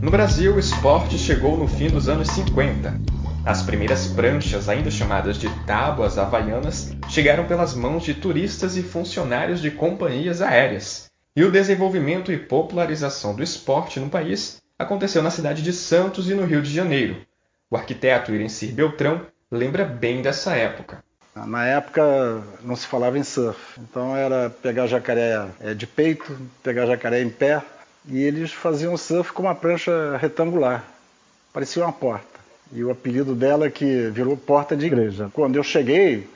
No 0.00 0.10
Brasil, 0.10 0.54
o 0.54 0.58
esporte 0.58 1.18
chegou 1.18 1.58
no 1.58 1.68
fim 1.68 1.88
dos 1.88 2.08
anos 2.08 2.28
50. 2.28 2.98
As 3.44 3.62
primeiras 3.62 4.06
pranchas, 4.06 4.70
ainda 4.70 4.90
chamadas 4.90 5.36
de 5.36 5.50
tábuas 5.66 6.16
havaianas, 6.16 6.96
chegaram 7.10 7.44
pelas 7.44 7.74
mãos 7.74 8.02
de 8.02 8.14
turistas 8.14 8.78
e 8.78 8.82
funcionários 8.82 9.60
de 9.60 9.70
companhias 9.70 10.40
aéreas. 10.40 11.10
E 11.36 11.44
o 11.44 11.52
desenvolvimento 11.52 12.32
e 12.32 12.38
popularização 12.38 13.34
do 13.34 13.42
esporte 13.42 14.00
no 14.00 14.08
país 14.08 14.63
aconteceu 14.78 15.22
na 15.22 15.30
cidade 15.30 15.62
de 15.62 15.72
Santos 15.72 16.28
e 16.28 16.34
no 16.34 16.44
Rio 16.44 16.62
de 16.62 16.72
Janeiro. 16.72 17.16
O 17.70 17.76
arquiteto 17.76 18.32
Irencir 18.32 18.72
Beltrão 18.72 19.26
lembra 19.50 19.84
bem 19.84 20.22
dessa 20.22 20.54
época. 20.54 21.02
Na 21.34 21.66
época 21.66 22.42
não 22.62 22.76
se 22.76 22.86
falava 22.86 23.18
em 23.18 23.24
surf, 23.24 23.80
então 23.80 24.16
era 24.16 24.48
pegar 24.48 24.86
jacaré 24.86 25.48
é, 25.60 25.74
de 25.74 25.86
peito, 25.86 26.36
pegar 26.62 26.86
jacaré 26.86 27.22
em 27.22 27.28
pé, 27.28 27.60
e 28.06 28.22
eles 28.22 28.52
faziam 28.52 28.96
surf 28.96 29.32
com 29.32 29.42
uma 29.42 29.54
prancha 29.54 30.16
retangular, 30.16 30.84
parecia 31.52 31.82
uma 31.82 31.92
porta. 31.92 32.38
E 32.72 32.84
o 32.84 32.90
apelido 32.90 33.34
dela 33.34 33.68
que 33.68 34.10
virou 34.10 34.36
porta 34.36 34.76
de 34.76 34.86
igreja. 34.86 35.28
Quando 35.32 35.56
eu 35.56 35.62
cheguei, 35.62 36.28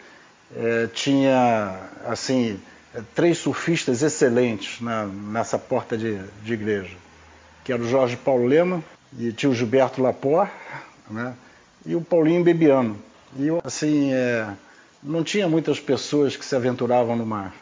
é, 0.57 0.89
tinha 0.93 1.79
assim 2.07 2.61
três 3.15 3.39
surfistas 3.39 4.03
excelentes 4.03 4.81
na, 4.81 5.07
nessa 5.07 5.59
porta 5.59 5.97
de, 5.97 6.19
de 6.43 6.55
igreja, 6.55 6.97
que 7.69 7.73
era 7.75 7.83
o 7.83 7.87
Jorge 7.87 8.17
Paulo 8.17 8.47
Lema 8.47 8.83
e 9.19 9.31
tinha 9.31 9.51
o 9.51 9.55
Gilberto 9.55 10.01
Lapor, 10.01 10.49
né? 11.11 11.35
E 11.85 11.95
o 11.95 12.01
Paulinho 12.01 12.43
Bebiano. 12.43 12.97
E 13.39 13.49
assim, 13.63 14.11
é, 14.11 14.49
não 15.03 15.23
tinha 15.23 15.47
muitas 15.47 15.79
pessoas 15.79 16.35
que 16.35 16.47
se 16.47 16.57
aventuravam 16.57 17.15
no 17.15 17.27
mar. 17.27 17.55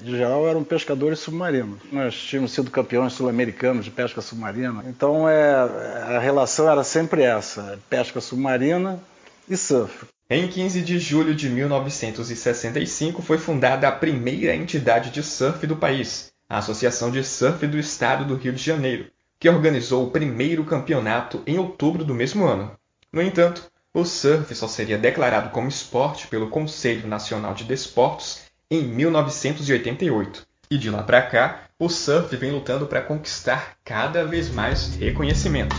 Em 0.00 0.10
geral 0.12 0.46
eram 0.46 0.62
pescadores 0.62 1.18
submarinos. 1.18 1.80
Nós 1.90 2.14
tínhamos 2.14 2.52
sido 2.52 2.70
campeões 2.70 3.12
sul-americanos 3.14 3.84
de 3.84 3.90
pesca 3.90 4.20
submarina. 4.20 4.84
Então 4.86 5.28
é, 5.28 5.54
a 5.54 6.20
relação 6.20 6.70
era 6.70 6.84
sempre 6.84 7.24
essa: 7.24 7.80
pesca 7.90 8.20
submarina 8.20 9.00
e 9.48 9.56
surf. 9.56 10.06
Em 10.30 10.46
15 10.46 10.82
de 10.82 11.00
julho 11.00 11.34
de 11.34 11.50
1965 11.50 13.22
foi 13.22 13.38
fundada 13.38 13.88
a 13.88 13.92
primeira 13.92 14.54
entidade 14.54 15.10
de 15.10 15.20
surf 15.20 15.66
do 15.66 15.74
país, 15.74 16.29
a 16.50 16.58
Associação 16.58 17.12
de 17.12 17.22
Surf 17.22 17.64
do 17.68 17.78
Estado 17.78 18.24
do 18.24 18.34
Rio 18.34 18.52
de 18.52 18.60
Janeiro, 18.60 19.06
que 19.38 19.48
organizou 19.48 20.04
o 20.04 20.10
primeiro 20.10 20.64
campeonato 20.64 21.40
em 21.46 21.56
outubro 21.58 22.04
do 22.04 22.12
mesmo 22.12 22.44
ano. 22.44 22.72
No 23.12 23.22
entanto, 23.22 23.70
o 23.94 24.04
surf 24.04 24.52
só 24.56 24.66
seria 24.66 24.98
declarado 24.98 25.50
como 25.50 25.68
esporte 25.68 26.26
pelo 26.26 26.50
Conselho 26.50 27.06
Nacional 27.06 27.54
de 27.54 27.62
Desportos 27.62 28.40
em 28.68 28.82
1988. 28.82 30.44
E 30.68 30.76
de 30.76 30.90
lá 30.90 31.04
para 31.04 31.22
cá, 31.22 31.68
o 31.78 31.88
surf 31.88 32.36
vem 32.36 32.50
lutando 32.50 32.84
para 32.86 33.00
conquistar 33.00 33.76
cada 33.84 34.24
vez 34.24 34.50
mais 34.50 34.96
reconhecimento. 34.96 35.76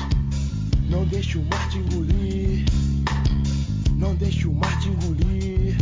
Não 0.90 1.04
deixe 1.06 1.38
o 1.38 1.44
mar 1.44 1.70
te 1.70 1.80
engolir. 1.80 2.66
Não 3.98 4.16
deixe 4.16 4.48
o 4.48 4.54
mar 4.54 4.80
te 4.80 4.88
engolir. 4.88 5.76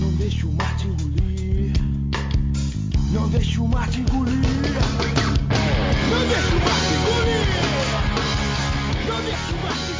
Não 0.00 0.12
deixe 0.16 0.44
o 0.44 0.52
mar 0.52 0.76
te 0.76 0.88
engolir. 0.88 1.03
Não 3.14 3.28
deixe 3.28 3.60
o 3.60 3.68
mar 3.68 3.88
te 3.88 4.00
engolir. 4.00 4.34
Não 4.34 6.26
deixe 6.26 6.48
o 6.48 6.58
mar 6.64 6.80
te 6.80 6.94
engolir. 6.98 7.46
Não 9.06 9.20
deixe 9.22 9.52
o 9.52 9.56
mar 9.62 9.72
te. 9.72 9.94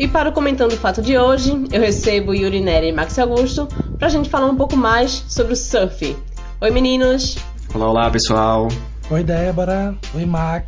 E 0.00 0.08
para 0.08 0.30
o 0.30 0.32
Comentando 0.32 0.72
o 0.72 0.76
Fato 0.76 1.00
de 1.00 1.16
hoje, 1.16 1.52
eu 1.70 1.80
recebo 1.80 2.34
Yuri 2.34 2.60
Neri 2.60 2.88
e 2.88 2.92
Max 2.92 3.16
Augusto 3.20 3.68
para 3.96 4.08
a 4.08 4.10
gente 4.10 4.28
falar 4.28 4.48
um 4.48 4.56
pouco 4.56 4.76
mais 4.76 5.24
sobre 5.28 5.52
o 5.52 5.56
surf. 5.56 6.16
Oi 6.60 6.70
meninos! 6.72 7.51
Olá, 7.74 7.88
olá 7.88 8.10
pessoal! 8.10 8.68
Oi 9.10 9.24
Débora! 9.24 9.96
Oi 10.14 10.26
Max! 10.26 10.66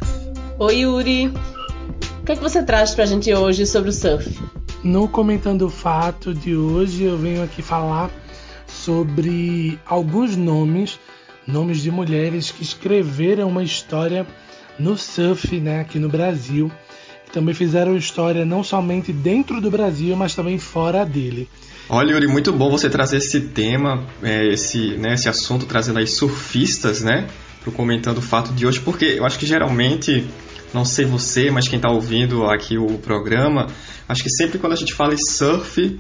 Oi 0.59 0.79
Yuri! 0.79 1.29
O 1.29 2.25
que, 2.25 2.33
é 2.33 2.37
que 2.37 2.43
você 2.43 2.63
traz 2.63 2.95
para 2.95 3.05
a 3.05 3.07
gente 3.07 3.33
hoje 3.35 3.67
sobre 3.67 3.91
o 3.91 3.93
surf? 3.93 4.41
No 4.83 5.07
Comentando 5.07 5.67
o 5.67 5.71
Fato 5.71 6.33
de 6.33 6.57
hoje, 6.57 7.05
eu 7.05 7.19
venho 7.19 7.43
aqui 7.43 7.61
falar 7.61 8.11
sobre 8.67 9.79
alguns 9.85 10.35
nomes, 10.35 10.99
nomes 11.47 11.83
de 11.83 11.91
mulheres 11.91 12.51
que 12.51 12.63
escreveram 12.63 13.49
uma 13.49 13.63
história 13.63 14.27
no 14.79 14.97
surf 14.97 15.61
né, 15.61 15.81
aqui 15.81 15.99
no 15.99 16.09
Brasil 16.09 16.73
também 17.35 17.53
fizeram 17.53 17.97
história 17.97 18.45
não 18.45 18.63
somente 18.63 19.13
dentro 19.13 19.61
do 19.61 19.69
Brasil, 19.69 20.15
mas 20.15 20.37
também 20.37 20.57
fora 20.57 21.05
dele. 21.05 21.49
Olha, 21.87 22.13
Yuri, 22.13 22.27
muito 22.27 22.51
bom 22.51 22.71
você 22.71 22.89
trazer 22.89 23.19
esse 23.19 23.41
tema, 23.41 24.07
é, 24.23 24.47
esse, 24.47 24.97
né, 24.97 25.13
esse 25.13 25.29
assunto, 25.29 25.67
trazendo 25.67 25.99
aí 25.99 26.07
surfistas, 26.07 27.03
né, 27.03 27.27
comentando 27.77 28.19
o 28.19 28.23
fato 28.23 28.53
de 28.53 28.67
hoje, 28.67 28.81
porque 28.81 29.05
eu 29.19 29.25
acho 29.27 29.39
que 29.39 29.45
geralmente, 29.45 30.27
não 30.73 30.85
sei 30.85 31.05
você, 31.05 31.51
mas 31.51 31.69
quem 31.69 31.77
está 31.77 31.91
ouvindo 31.91 32.47
aqui 32.47 32.79
o 32.79 32.99
programa, 32.99 33.67
acho 34.09 34.23
que 34.23 34.31
sempre 34.31 34.59
quando 34.59 34.73
a 34.73 34.77
gente 34.77 34.95
fala 34.95 35.13
em 35.13 35.19
surf, 35.19 35.99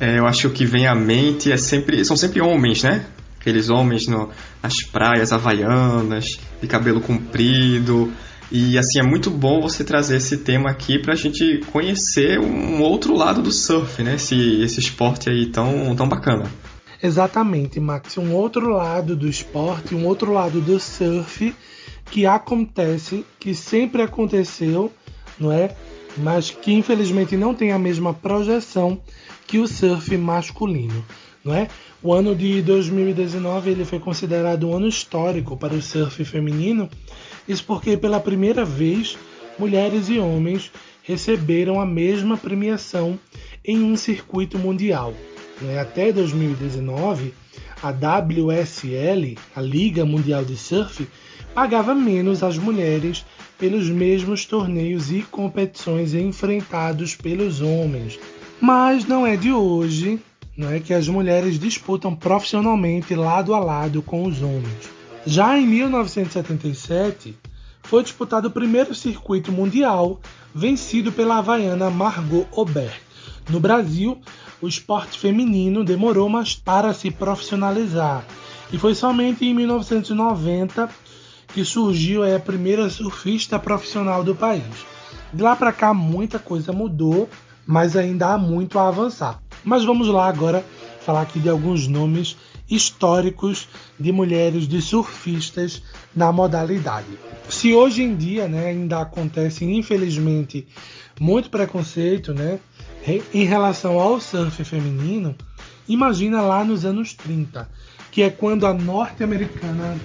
é, 0.00 0.18
eu 0.20 0.26
acho 0.26 0.42
que 0.42 0.46
o 0.46 0.50
que 0.50 0.66
vem 0.66 0.86
à 0.86 0.94
mente 0.94 1.50
é 1.50 1.56
sempre, 1.56 2.04
são 2.04 2.16
sempre 2.16 2.40
homens, 2.40 2.84
né? 2.84 3.04
Aqueles 3.40 3.70
homens 3.70 4.06
no, 4.06 4.30
nas 4.62 4.82
praias 4.82 5.32
havaianas, 5.32 6.38
de 6.60 6.66
cabelo 6.68 7.00
comprido, 7.00 8.12
e 8.50 8.78
assim, 8.78 9.00
é 9.00 9.02
muito 9.02 9.30
bom 9.30 9.60
você 9.60 9.82
trazer 9.82 10.16
esse 10.16 10.38
tema 10.38 10.70
aqui 10.70 10.98
para 10.98 11.12
a 11.12 11.16
gente 11.16 11.60
conhecer 11.72 12.38
um 12.38 12.80
outro 12.82 13.16
lado 13.16 13.42
do 13.42 13.50
surf, 13.50 14.02
né? 14.02 14.14
Esse, 14.14 14.62
esse 14.62 14.80
esporte 14.80 15.30
aí 15.30 15.46
tão, 15.46 15.94
tão 15.96 16.08
bacana. 16.08 16.44
Exatamente, 17.02 17.80
Max. 17.80 18.16
Um 18.16 18.32
outro 18.32 18.70
lado 18.70 19.16
do 19.16 19.28
esporte, 19.28 19.94
um 19.94 20.06
outro 20.06 20.32
lado 20.32 20.60
do 20.60 20.78
surf 20.78 21.54
que 22.10 22.26
acontece, 22.26 23.24
que 23.38 23.54
sempre 23.54 24.02
aconteceu, 24.02 24.92
não 25.38 25.50
é? 25.52 25.74
Mas 26.16 26.50
que 26.50 26.72
infelizmente 26.72 27.36
não 27.36 27.54
tem 27.54 27.72
a 27.72 27.78
mesma 27.78 28.14
projeção 28.14 29.00
que 29.46 29.58
o 29.58 29.66
surf 29.66 30.16
masculino, 30.16 31.04
é? 31.52 31.68
O 32.02 32.12
ano 32.12 32.34
de 32.34 32.62
2019 32.62 33.70
ele 33.70 33.84
foi 33.84 33.98
considerado 33.98 34.68
um 34.68 34.76
ano 34.76 34.86
histórico 34.86 35.56
para 35.56 35.74
o 35.74 35.82
surf 35.82 36.24
feminino 36.24 36.88
isso 37.46 37.64
porque 37.64 37.96
pela 37.96 38.18
primeira 38.18 38.64
vez 38.64 39.18
mulheres 39.58 40.08
e 40.08 40.18
homens 40.18 40.72
receberam 41.02 41.80
a 41.80 41.86
mesma 41.86 42.36
premiação 42.36 43.18
em 43.64 43.82
um 43.82 43.96
circuito 43.96 44.58
mundial. 44.58 45.14
Né? 45.60 45.78
Até 45.78 46.10
2019, 46.10 47.34
a 47.82 47.90
WSL, 47.90 49.36
a 49.54 49.60
Liga 49.60 50.04
Mundial 50.04 50.44
de 50.44 50.56
Surf, 50.56 51.06
pagava 51.54 51.94
menos 51.94 52.42
às 52.42 52.56
mulheres 52.56 53.24
pelos 53.58 53.88
mesmos 53.88 54.46
torneios 54.46 55.12
e 55.12 55.22
competições 55.22 56.14
enfrentados 56.14 57.14
pelos 57.14 57.60
homens. 57.60 58.18
Mas 58.60 59.04
não 59.04 59.26
é 59.26 59.36
de 59.36 59.52
hoje 59.52 60.18
não 60.56 60.70
é 60.70 60.78
que 60.78 60.94
as 60.94 61.08
mulheres 61.08 61.58
disputam 61.58 62.14
profissionalmente 62.14 63.14
lado 63.14 63.54
a 63.54 63.58
lado 63.58 64.02
com 64.02 64.24
os 64.24 64.40
homens. 64.40 64.88
Já 65.26 65.58
em 65.58 65.66
1977, 65.66 67.36
foi 67.82 68.02
disputado 68.02 68.48
o 68.48 68.50
primeiro 68.50 68.94
circuito 68.94 69.50
mundial, 69.50 70.20
vencido 70.54 71.10
pela 71.10 71.38
havaiana 71.38 71.90
Margot 71.90 72.46
Aubert. 72.56 73.00
No 73.48 73.58
Brasil, 73.60 74.20
o 74.60 74.68
esporte 74.68 75.18
feminino 75.18 75.84
demorou 75.84 76.28
mais 76.28 76.54
para 76.54 76.94
se 76.94 77.10
profissionalizar, 77.10 78.24
e 78.72 78.78
foi 78.78 78.94
somente 78.94 79.44
em 79.44 79.54
1990 79.54 80.88
que 81.48 81.64
surgiu 81.64 82.22
a 82.24 82.40
primeira 82.40 82.88
surfista 82.88 83.58
profissional 83.58 84.24
do 84.24 84.34
país. 84.34 84.64
De 85.32 85.42
lá 85.42 85.54
para 85.54 85.72
cá 85.72 85.92
muita 85.92 86.38
coisa 86.38 86.72
mudou, 86.72 87.28
mas 87.66 87.96
ainda 87.96 88.28
há 88.28 88.38
muito 88.38 88.78
a 88.78 88.88
avançar. 88.88 89.43
Mas 89.64 89.84
vamos 89.84 90.08
lá 90.08 90.28
agora 90.28 90.64
falar 91.00 91.22
aqui 91.22 91.38
de 91.38 91.48
alguns 91.48 91.86
nomes 91.86 92.36
históricos 92.68 93.68
de 93.98 94.10
mulheres 94.10 94.66
de 94.66 94.80
surfistas 94.80 95.82
na 96.14 96.32
modalidade. 96.32 97.18
Se 97.48 97.74
hoje 97.74 98.02
em 98.02 98.16
dia 98.16 98.48
né, 98.48 98.68
ainda 98.68 99.00
acontece, 99.00 99.64
infelizmente, 99.64 100.66
muito 101.20 101.50
preconceito 101.50 102.32
né, 102.32 102.58
em 103.32 103.44
relação 103.44 104.00
ao 104.00 104.20
surf 104.20 104.64
feminino, 104.64 105.34
imagina 105.86 106.40
lá 106.40 106.64
nos 106.64 106.84
anos 106.84 107.12
30, 107.12 107.68
que 108.10 108.22
é 108.22 108.30
quando 108.30 108.66
a 108.66 108.72
norte-americana 108.72 109.98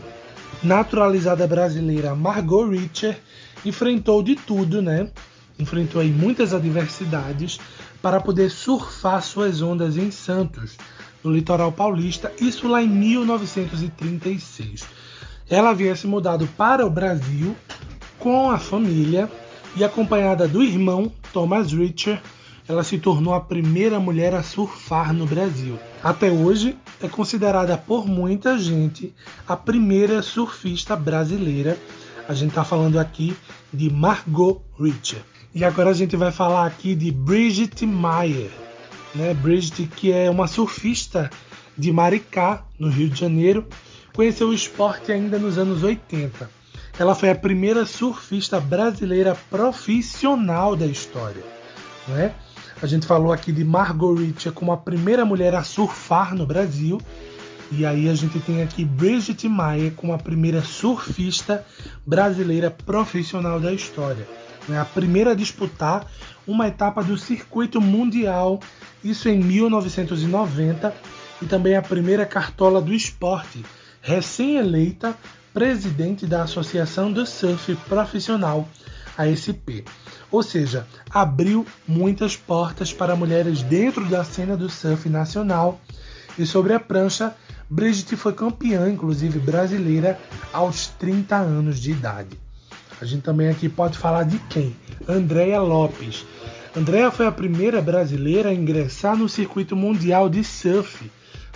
naturalizada 0.61 1.47
brasileira 1.47 2.13
Margot 2.13 2.67
Richer 2.67 3.17
enfrentou 3.65 4.21
de 4.21 4.35
tudo, 4.35 4.81
né? 4.81 5.09
Enfrentou 5.57 6.01
aí 6.01 6.09
muitas 6.09 6.53
adversidades 6.53 7.59
para 8.01 8.19
poder 8.21 8.49
surfar 8.49 9.21
suas 9.21 9.61
ondas 9.61 9.97
em 9.97 10.11
Santos, 10.11 10.77
no 11.23 11.31
litoral 11.31 11.71
paulista, 11.71 12.31
isso 12.39 12.67
lá 12.67 12.81
em 12.81 12.87
1936. 12.87 14.85
Ela 15.49 15.71
havia 15.71 15.95
se 15.95 16.07
mudado 16.07 16.47
para 16.55 16.85
o 16.85 16.89
Brasil 16.89 17.55
com 18.17 18.49
a 18.49 18.57
família 18.57 19.29
e 19.75 19.83
acompanhada 19.83 20.47
do 20.47 20.63
irmão 20.63 21.11
Thomas 21.31 21.71
Richer, 21.71 22.21
ela 22.67 22.83
se 22.83 22.99
tornou 22.99 23.33
a 23.33 23.41
primeira 23.41 23.99
mulher 23.99 24.35
a 24.35 24.43
surfar 24.43 25.11
no 25.11 25.25
Brasil. 25.25 25.79
Até 26.03 26.29
hoje, 26.29 26.77
é 27.01 27.07
considerada 27.07 27.77
por 27.77 28.05
muita 28.05 28.59
gente 28.59 29.13
a 29.47 29.55
primeira 29.55 30.21
surfista 30.21 30.95
brasileira. 30.95 31.77
A 32.27 32.33
gente 32.35 32.49
está 32.49 32.63
falando 32.63 32.99
aqui 32.99 33.35
de 33.73 33.89
Margot 33.89 34.61
Richer. 34.79 35.23
E 35.53 35.65
agora 35.65 35.89
a 35.89 35.93
gente 35.93 36.15
vai 36.15 36.31
falar 36.31 36.67
aqui 36.67 36.93
de 36.93 37.11
Bridget 37.11 37.83
Meyer. 37.83 38.51
Né? 39.15 39.33
Bridget, 39.33 39.87
que 39.87 40.11
é 40.11 40.29
uma 40.29 40.47
surfista 40.47 41.29
de 41.75 41.91
Maricá, 41.91 42.63
no 42.77 42.87
Rio 42.87 43.09
de 43.09 43.19
Janeiro, 43.19 43.65
conheceu 44.13 44.49
o 44.49 44.53
esporte 44.53 45.11
ainda 45.11 45.39
nos 45.39 45.57
anos 45.57 45.81
80. 45.81 46.49
Ela 46.99 47.15
foi 47.15 47.31
a 47.31 47.35
primeira 47.35 47.85
surfista 47.85 48.59
brasileira 48.59 49.35
profissional 49.49 50.75
da 50.75 50.85
história. 50.85 51.43
Né? 52.07 52.33
A 52.81 52.85
gente 52.85 53.07
falou 53.07 53.33
aqui 53.33 53.51
de 53.51 53.63
Margot 53.63 54.13
Richer 54.13 54.51
como 54.51 54.71
a 54.71 54.77
primeira 54.77 55.25
mulher 55.25 55.55
a 55.55 55.63
surfar 55.63 56.35
no 56.35 56.45
Brasil. 56.45 57.01
E 57.71 57.85
aí 57.85 58.07
a 58.07 58.13
gente 58.13 58.39
tem 58.39 58.61
aqui 58.61 58.85
Bridget 58.85 59.47
Maia 59.47 59.91
como 59.95 60.13
a 60.13 60.17
primeira 60.17 60.61
surfista 60.61 61.65
brasileira 62.05 62.69
profissional 62.69 63.59
da 63.59 63.73
história. 63.73 64.27
É 64.69 64.77
a 64.77 64.85
primeira 64.85 65.31
a 65.31 65.35
disputar 65.35 66.05
uma 66.47 66.67
etapa 66.67 67.03
do 67.03 67.17
circuito 67.17 67.81
mundial, 67.81 68.59
isso 69.03 69.27
em 69.29 69.39
1990, 69.39 70.93
e 71.41 71.45
também 71.45 71.75
a 71.75 71.81
primeira 71.81 72.25
cartola 72.25 72.81
do 72.81 72.93
esporte, 72.93 73.63
recém-eleita 74.01 75.15
presidente 75.53 76.25
da 76.25 76.43
Associação 76.43 77.11
do 77.11 77.25
Surf 77.25 77.75
Profissional, 77.87 78.67
ASP. 79.17 79.83
Ou 80.31 80.43
seja, 80.43 80.85
abriu 81.09 81.65
muitas 81.87 82.35
portas 82.35 82.93
para 82.93 83.15
mulheres 83.15 83.63
dentro 83.63 84.05
da 84.05 84.23
cena 84.23 84.55
do 84.55 84.69
surf 84.69 85.09
nacional. 85.09 85.81
E 86.37 86.45
sobre 86.45 86.73
a 86.73 86.79
prancha, 86.79 87.35
Brigitte 87.69 88.15
foi 88.15 88.33
campeã, 88.33 88.89
inclusive 88.89 89.39
brasileira, 89.39 90.19
aos 90.53 90.87
30 90.87 91.35
anos 91.35 91.79
de 91.79 91.91
idade. 91.91 92.48
A 93.01 93.05
gente 93.05 93.21
também 93.21 93.49
aqui 93.49 93.69
pode 93.69 93.97
falar 93.97 94.23
de 94.23 94.37
quem? 94.49 94.75
Andréa 95.07 95.61
Lopes. 95.61 96.25
Andréa 96.75 97.09
foi 97.09 97.25
a 97.25 97.31
primeira 97.31 97.81
brasileira 97.81 98.49
a 98.49 98.53
ingressar 98.53 99.15
no 99.15 99.29
circuito 99.29 99.73
mundial 99.75 100.29
de 100.29 100.43
surf. 100.43 101.09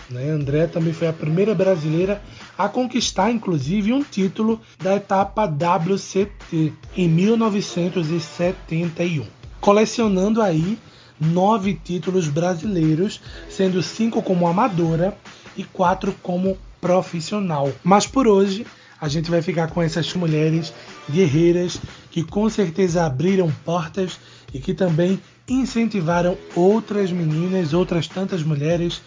Né? 0.10 0.36
Também 0.72 0.94
foi 0.94 1.08
a 1.08 1.14
primeira 1.14 1.53
brasileira 1.53 2.20
a 2.58 2.68
conquistar, 2.70 3.29
inclusive, 3.32 3.94
um 3.94 4.03
título 4.03 4.60
da 4.82 4.96
etapa 4.96 5.46
WCT 5.46 6.74
em 6.96 7.10
1971, 7.10 9.25
colecionando 9.60 10.42
aí 10.42 10.79
nove 11.20 11.74
títulos 11.74 12.27
brasileiros, 12.27 13.20
sendo 13.50 13.82
cinco 13.82 14.22
como 14.22 14.48
amadora 14.48 15.18
e 15.56 15.64
quatro 15.64 16.14
como 16.22 16.58
profissional. 16.82 17.72
Mas 17.84 18.06
por 18.06 18.27
hoje 18.27 18.68
a 19.03 19.09
gente 19.09 19.29
vai 19.29 19.42
ficar 19.42 19.68
com 19.68 19.81
essas 19.81 20.13
mulheres 20.13 20.74
guerreiras 21.11 21.77
que 22.09 22.24
com 22.24 22.50
certeza 22.50 23.05
abriram 23.05 23.51
portas 23.66 24.18
e 24.53 24.59
que 24.59 24.74
também 24.74 25.20
incentivaram 25.46 26.37
outras 26.55 27.11
meninas, 27.11 27.74
outras 27.74 28.07
tantas 28.07 28.42
mulheres 28.44 29.01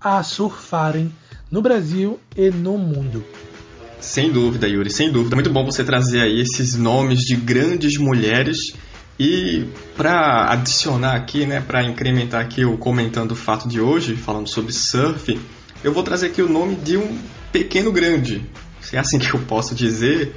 a 0.00 0.22
surfarem 0.22 1.12
no 1.50 1.60
Brasil 1.60 2.18
e 2.34 2.48
no 2.48 2.78
mundo. 2.78 3.22
Sem 4.00 4.32
dúvida, 4.32 4.66
Yuri, 4.66 4.90
sem 4.90 5.12
dúvida. 5.12 5.36
Muito 5.36 5.50
bom 5.50 5.62
você 5.62 5.84
trazer 5.84 6.22
aí 6.22 6.40
esses 6.40 6.74
nomes 6.74 7.18
de 7.18 7.36
grandes 7.36 7.98
mulheres. 7.98 8.72
E 9.20 9.66
para 9.94 10.52
adicionar 10.52 11.16
aqui, 11.16 11.44
né, 11.44 11.60
para 11.60 11.84
incrementar 11.84 12.40
aqui 12.40 12.64
o 12.64 12.78
comentando 12.78 13.32
o 13.32 13.36
fato 13.36 13.68
de 13.68 13.78
hoje, 13.78 14.16
falando 14.16 14.48
sobre 14.48 14.72
surf, 14.72 15.38
eu 15.82 15.92
vou 15.92 16.02
trazer 16.02 16.28
aqui 16.28 16.40
o 16.40 16.48
nome 16.48 16.76
de 16.76 16.96
um 16.96 17.18
pequeno 17.52 17.92
grande. 17.92 18.42
Se 18.84 18.96
é 18.96 18.98
assim 18.98 19.18
que 19.18 19.32
eu 19.32 19.40
posso 19.40 19.74
dizer, 19.74 20.34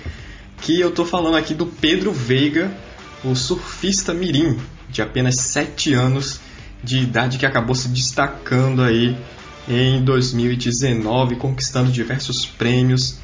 que 0.61 0.79
eu 0.79 0.89
estou 0.89 1.05
falando 1.05 1.35
aqui 1.35 1.53
do 1.53 1.65
Pedro 1.65 2.11
Veiga, 2.13 2.71
o 3.23 3.35
surfista 3.35 4.13
mirim, 4.13 4.57
de 4.89 5.01
apenas 5.01 5.35
7 5.35 5.93
anos 5.93 6.39
de 6.81 6.99
idade 6.99 7.37
que 7.37 7.45
acabou 7.45 7.75
se 7.75 7.89
destacando 7.89 8.81
aí 8.81 9.17
em 9.67 10.01
2019, 10.01 11.35
conquistando 11.35 11.91
diversos 11.91 12.45
prêmios 12.45 13.19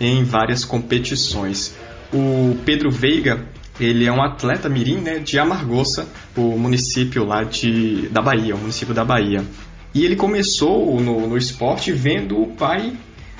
em 0.00 0.22
várias 0.22 0.64
competições. 0.64 1.74
O 2.12 2.56
Pedro 2.64 2.88
Veiga, 2.88 3.44
ele 3.80 4.06
é 4.06 4.12
um 4.12 4.22
atleta 4.22 4.68
mirim 4.68 4.98
né, 4.98 5.18
de 5.18 5.40
Amargoça, 5.40 6.06
o 6.36 6.56
município 6.56 7.24
lá 7.24 7.42
de, 7.42 8.08
da 8.10 8.22
Bahia, 8.22 8.54
o 8.54 8.58
município 8.58 8.94
da 8.94 9.04
Bahia. 9.04 9.44
E 9.92 10.04
ele 10.04 10.14
começou 10.14 11.00
no, 11.00 11.26
no 11.26 11.36
esporte 11.36 11.90
vendo 11.90 12.40
o 12.40 12.46
pai 12.54 12.92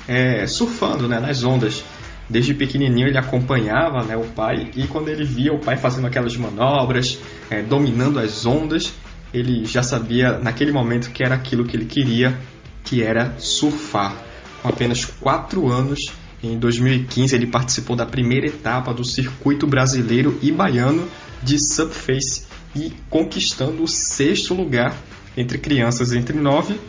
é, 0.09 0.47
surfando 0.47 1.07
né, 1.07 1.19
nas 1.19 1.43
ondas. 1.43 1.85
Desde 2.27 2.53
pequenininho 2.53 3.07
ele 3.07 3.17
acompanhava 3.17 4.03
né, 4.03 4.17
o 4.17 4.25
pai 4.25 4.71
e 4.75 4.87
quando 4.87 5.07
ele 5.07 5.23
via 5.23 5.53
o 5.53 5.59
pai 5.59 5.77
fazendo 5.77 6.07
aquelas 6.07 6.35
manobras, 6.35 7.19
é, 7.49 7.61
dominando 7.61 8.19
as 8.19 8.45
ondas, 8.45 8.93
ele 9.31 9.65
já 9.65 9.83
sabia 9.83 10.39
naquele 10.39 10.71
momento 10.71 11.11
que 11.11 11.23
era 11.23 11.35
aquilo 11.35 11.65
que 11.65 11.77
ele 11.77 11.85
queria, 11.85 12.37
que 12.83 13.03
era 13.03 13.35
surfar. 13.37 14.15
Com 14.61 14.67
apenas 14.67 15.05
4 15.05 15.71
anos, 15.71 16.11
em 16.43 16.57
2015, 16.57 17.35
ele 17.35 17.47
participou 17.47 17.95
da 17.95 18.05
primeira 18.05 18.47
etapa 18.47 18.93
do 18.93 19.03
circuito 19.03 19.65
brasileiro 19.67 20.37
e 20.41 20.51
baiano 20.51 21.07
de 21.41 21.59
Subface 21.59 22.45
e 22.75 22.91
conquistando 23.09 23.83
o 23.83 23.87
sexto 23.87 24.53
lugar 24.53 24.95
entre 25.37 25.57
crianças 25.57 26.13
entre 26.13 26.37
9 26.37 26.79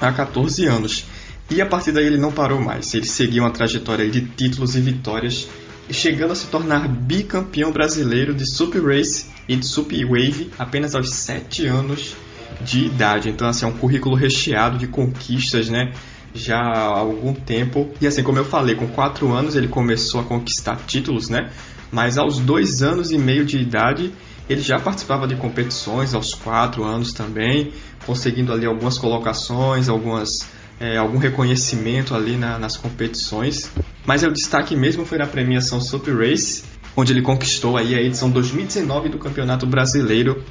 a 0.00 0.12
14 0.12 0.66
anos. 0.66 1.06
E 1.50 1.60
a 1.60 1.66
partir 1.66 1.92
daí 1.92 2.06
ele 2.06 2.16
não 2.16 2.32
parou 2.32 2.60
mais, 2.60 2.94
ele 2.94 3.06
seguiu 3.06 3.42
uma 3.42 3.50
trajetória 3.50 4.08
de 4.10 4.22
títulos 4.22 4.74
e 4.76 4.80
vitórias, 4.80 5.46
chegando 5.90 6.32
a 6.32 6.34
se 6.34 6.46
tornar 6.46 6.88
bicampeão 6.88 7.70
brasileiro 7.70 8.34
de 8.34 8.46
Sup 8.46 8.74
Race 8.78 9.26
e 9.46 9.54
de 9.54 9.66
Sup 9.66 9.92
Wave 9.92 10.50
apenas 10.58 10.94
aos 10.94 11.10
7 11.10 11.66
anos 11.66 12.16
de 12.62 12.86
idade. 12.86 13.28
Então, 13.28 13.46
assim, 13.46 13.66
é 13.66 13.68
um 13.68 13.72
currículo 13.72 14.16
recheado 14.16 14.78
de 14.78 14.86
conquistas, 14.86 15.68
né? 15.68 15.92
Já 16.34 16.56
há 16.56 16.98
algum 16.98 17.34
tempo. 17.34 17.90
E 18.00 18.06
assim 18.06 18.22
como 18.22 18.38
eu 18.38 18.44
falei, 18.44 18.74
com 18.74 18.88
4 18.88 19.30
anos 19.32 19.54
ele 19.54 19.68
começou 19.68 20.20
a 20.20 20.24
conquistar 20.24 20.76
títulos, 20.86 21.28
né? 21.28 21.50
Mas 21.92 22.16
aos 22.16 22.38
2 22.38 22.82
anos 22.82 23.12
e 23.12 23.18
meio 23.18 23.44
de 23.44 23.58
idade 23.58 24.12
ele 24.48 24.60
já 24.60 24.78
participava 24.78 25.26
de 25.26 25.36
competições, 25.36 26.12
aos 26.12 26.34
4 26.34 26.84
anos 26.84 27.12
também, 27.12 27.72
conseguindo 28.04 28.52
ali 28.52 28.66
algumas 28.66 28.98
colocações, 28.98 29.88
algumas 29.88 30.46
é, 30.78 30.96
algum 30.96 31.18
reconhecimento 31.18 32.14
ali 32.14 32.36
na, 32.36 32.58
nas 32.58 32.76
competições. 32.76 33.70
Mas 34.06 34.22
o 34.22 34.30
destaque 34.30 34.76
mesmo 34.76 35.04
foi 35.04 35.18
na 35.18 35.26
premiação 35.26 35.80
Super 35.80 36.16
Race, 36.16 36.64
onde 36.96 37.12
ele 37.12 37.22
conquistou 37.22 37.76
aí 37.76 37.94
a 37.94 38.00
edição 38.00 38.30
2019 38.30 39.08
do 39.08 39.18
Campeonato 39.18 39.66
Brasileiro 39.66 40.42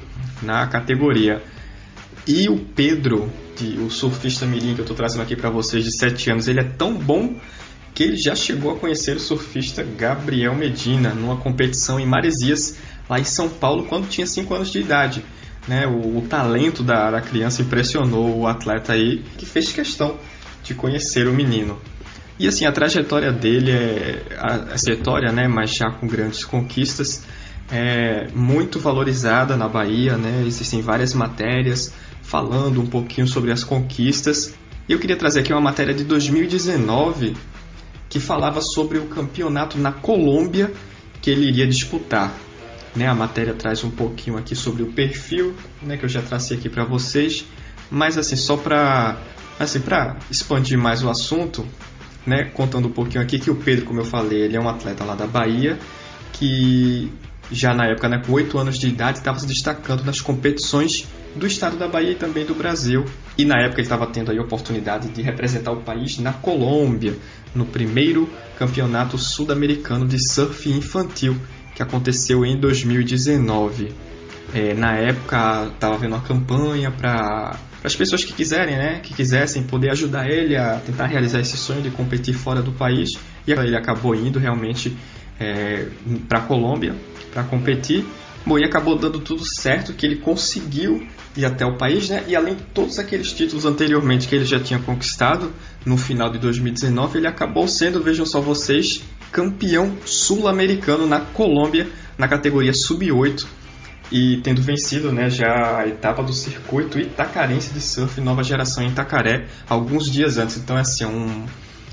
na 0.42 0.66
categoria. 0.66 1.42
E 2.26 2.48
o 2.48 2.58
Pedro, 2.58 3.30
de, 3.56 3.78
o 3.78 3.90
surfista 3.90 4.46
mirim 4.46 4.74
que 4.74 4.80
eu 4.80 4.84
estou 4.84 4.96
trazendo 4.96 5.22
aqui 5.22 5.36
para 5.36 5.50
vocês 5.50 5.84
de 5.84 5.96
7 5.96 6.30
anos, 6.30 6.48
ele 6.48 6.60
é 6.60 6.64
tão 6.64 6.94
bom 6.94 7.36
que 7.94 8.02
ele 8.02 8.16
já 8.16 8.34
chegou 8.34 8.72
a 8.72 8.76
conhecer 8.76 9.16
o 9.16 9.20
surfista 9.20 9.82
Gabriel 9.82 10.54
Medina 10.54 11.14
numa 11.14 11.36
competição 11.36 12.00
em 12.00 12.06
Maresias, 12.06 12.76
lá 13.08 13.20
em 13.20 13.24
São 13.24 13.48
Paulo, 13.48 13.84
quando 13.84 14.08
tinha 14.08 14.26
5 14.26 14.52
anos 14.52 14.72
de 14.72 14.80
idade. 14.80 15.24
Né, 15.66 15.86
o, 15.86 16.18
o 16.18 16.26
talento 16.28 16.82
da, 16.82 17.10
da, 17.10 17.20
criança 17.22 17.62
impressionou 17.62 18.38
o 18.38 18.46
atleta 18.46 18.92
aí, 18.92 19.22
que 19.38 19.46
fez 19.46 19.72
questão 19.72 20.16
de 20.62 20.74
conhecer 20.74 21.26
o 21.26 21.32
menino. 21.32 21.78
E 22.38 22.46
assim, 22.46 22.66
a 22.66 22.72
trajetória 22.72 23.32
dele 23.32 23.70
é 23.70 24.22
a, 24.38 24.54
a 24.54 24.58
trajetória, 24.58 25.32
né, 25.32 25.48
mas 25.48 25.74
já 25.74 25.90
com 25.90 26.06
grandes 26.06 26.44
conquistas, 26.44 27.24
é 27.70 28.28
muito 28.34 28.78
valorizada 28.78 29.56
na 29.56 29.68
Bahia, 29.68 30.18
né? 30.18 30.44
Existem 30.46 30.82
várias 30.82 31.14
matérias 31.14 31.94
falando 32.22 32.80
um 32.80 32.86
pouquinho 32.86 33.26
sobre 33.26 33.52
as 33.52 33.64
conquistas. 33.64 34.54
E 34.88 34.92
eu 34.92 34.98
queria 34.98 35.16
trazer 35.16 35.40
aqui 35.40 35.52
uma 35.52 35.62
matéria 35.62 35.94
de 35.94 36.04
2019 36.04 37.36
que 38.08 38.20
falava 38.20 38.60
sobre 38.60 38.98
o 38.98 39.06
campeonato 39.06 39.78
na 39.78 39.92
Colômbia 39.92 40.72
que 41.22 41.30
ele 41.30 41.48
iria 41.48 41.66
disputar. 41.66 42.34
Né, 42.94 43.08
a 43.08 43.14
matéria 43.14 43.52
traz 43.54 43.82
um 43.82 43.90
pouquinho 43.90 44.36
aqui 44.36 44.54
sobre 44.54 44.84
o 44.84 44.92
perfil, 44.92 45.54
né, 45.82 45.96
que 45.96 46.04
eu 46.04 46.08
já 46.08 46.22
tracei 46.22 46.56
aqui 46.56 46.68
para 46.68 46.84
vocês, 46.84 47.44
mas 47.90 48.16
assim 48.16 48.36
só 48.36 48.56
para 48.56 49.18
assim 49.58 49.80
para 49.80 50.16
expandir 50.30 50.78
mais 50.78 51.02
o 51.02 51.10
assunto, 51.10 51.66
né, 52.24 52.44
contando 52.44 52.86
um 52.86 52.92
pouquinho 52.92 53.20
aqui 53.20 53.40
que 53.40 53.50
o 53.50 53.56
Pedro, 53.56 53.84
como 53.84 53.98
eu 53.98 54.04
falei, 54.04 54.42
ele 54.42 54.56
é 54.56 54.60
um 54.60 54.68
atleta 54.68 55.02
lá 55.02 55.16
da 55.16 55.26
Bahia 55.26 55.76
que 56.32 57.12
já 57.50 57.74
na 57.74 57.86
época, 57.86 58.08
né, 58.08 58.22
com 58.24 58.32
8 58.32 58.56
anos 58.58 58.78
de 58.78 58.88
idade, 58.88 59.18
estava 59.18 59.38
se 59.38 59.46
destacando 59.46 60.04
nas 60.04 60.20
competições 60.20 61.06
do 61.34 61.46
estado 61.46 61.76
da 61.76 61.88
Bahia 61.88 62.12
e 62.12 62.14
também 62.14 62.44
do 62.44 62.54
Brasil. 62.54 63.04
E 63.36 63.44
na 63.44 63.60
época 63.60 63.80
ele 63.80 63.86
estava 63.86 64.06
tendo 64.06 64.30
a 64.30 64.42
oportunidade 64.42 65.08
de 65.08 65.22
representar 65.22 65.72
o 65.72 65.82
país 65.82 66.18
na 66.18 66.32
Colômbia, 66.32 67.16
no 67.54 67.66
primeiro 67.66 68.28
campeonato 68.58 69.18
sul-americano 69.18 70.06
de 70.06 70.18
surf 70.18 70.68
infantil, 70.70 71.36
que 71.74 71.82
aconteceu 71.82 72.44
em 72.44 72.58
2019. 72.58 73.92
É, 74.54 74.74
na 74.74 74.94
época 74.94 75.70
estava 75.74 75.94
havendo 75.94 76.14
uma 76.14 76.22
campanha 76.22 76.90
para 76.90 77.58
as 77.82 77.96
pessoas 77.96 78.24
que 78.24 78.32
quiserem, 78.32 78.76
né, 78.76 79.00
que 79.02 79.12
quisessem 79.12 79.62
poder 79.64 79.90
ajudar 79.90 80.30
ele 80.30 80.56
a 80.56 80.76
tentar 80.76 81.06
realizar 81.06 81.40
esse 81.40 81.56
sonho 81.56 81.82
de 81.82 81.90
competir 81.90 82.34
fora 82.34 82.62
do 82.62 82.72
país. 82.72 83.18
E 83.46 83.52
ele 83.52 83.76
acabou 83.76 84.14
indo 84.14 84.38
realmente 84.38 84.96
é, 85.38 85.88
para 86.28 86.38
a 86.38 86.42
Colômbia 86.42 86.94
para 87.32 87.42
competir. 87.42 88.06
Bom, 88.46 88.58
e 88.58 88.64
acabou 88.64 88.96
dando 88.96 89.20
tudo 89.20 89.42
certo, 89.44 89.94
que 89.94 90.04
ele 90.04 90.16
conseguiu 90.16 91.06
ir 91.34 91.44
até 91.46 91.64
o 91.64 91.76
país, 91.76 92.10
né? 92.10 92.24
E 92.28 92.36
além 92.36 92.54
de 92.54 92.62
todos 92.62 92.98
aqueles 92.98 93.32
títulos 93.32 93.64
anteriormente 93.64 94.28
que 94.28 94.34
ele 94.34 94.44
já 94.44 94.60
tinha 94.60 94.78
conquistado, 94.78 95.50
no 95.84 95.96
final 95.96 96.30
de 96.30 96.38
2019 96.38 97.18
ele 97.18 97.26
acabou 97.26 97.66
sendo, 97.66 98.02
vejam 98.02 98.26
só 98.26 98.40
vocês, 98.40 99.02
campeão 99.34 99.96
sul-americano 100.06 101.08
na 101.08 101.18
Colômbia, 101.18 101.88
na 102.16 102.28
categoria 102.28 102.72
sub-8, 102.72 103.44
e 104.12 104.36
tendo 104.44 104.62
vencido 104.62 105.10
né, 105.10 105.28
já 105.28 105.78
a 105.78 105.88
etapa 105.88 106.22
do 106.22 106.32
circuito 106.32 107.00
itacarense 107.00 107.74
de 107.74 107.80
surf 107.80 108.20
nova 108.20 108.44
geração 108.44 108.84
em 108.84 108.90
Itacaré 108.90 109.46
alguns 109.68 110.08
dias 110.08 110.38
antes. 110.38 110.56
Então, 110.56 110.78
é 110.78 110.82
assim, 110.82 111.04
um, 111.04 111.46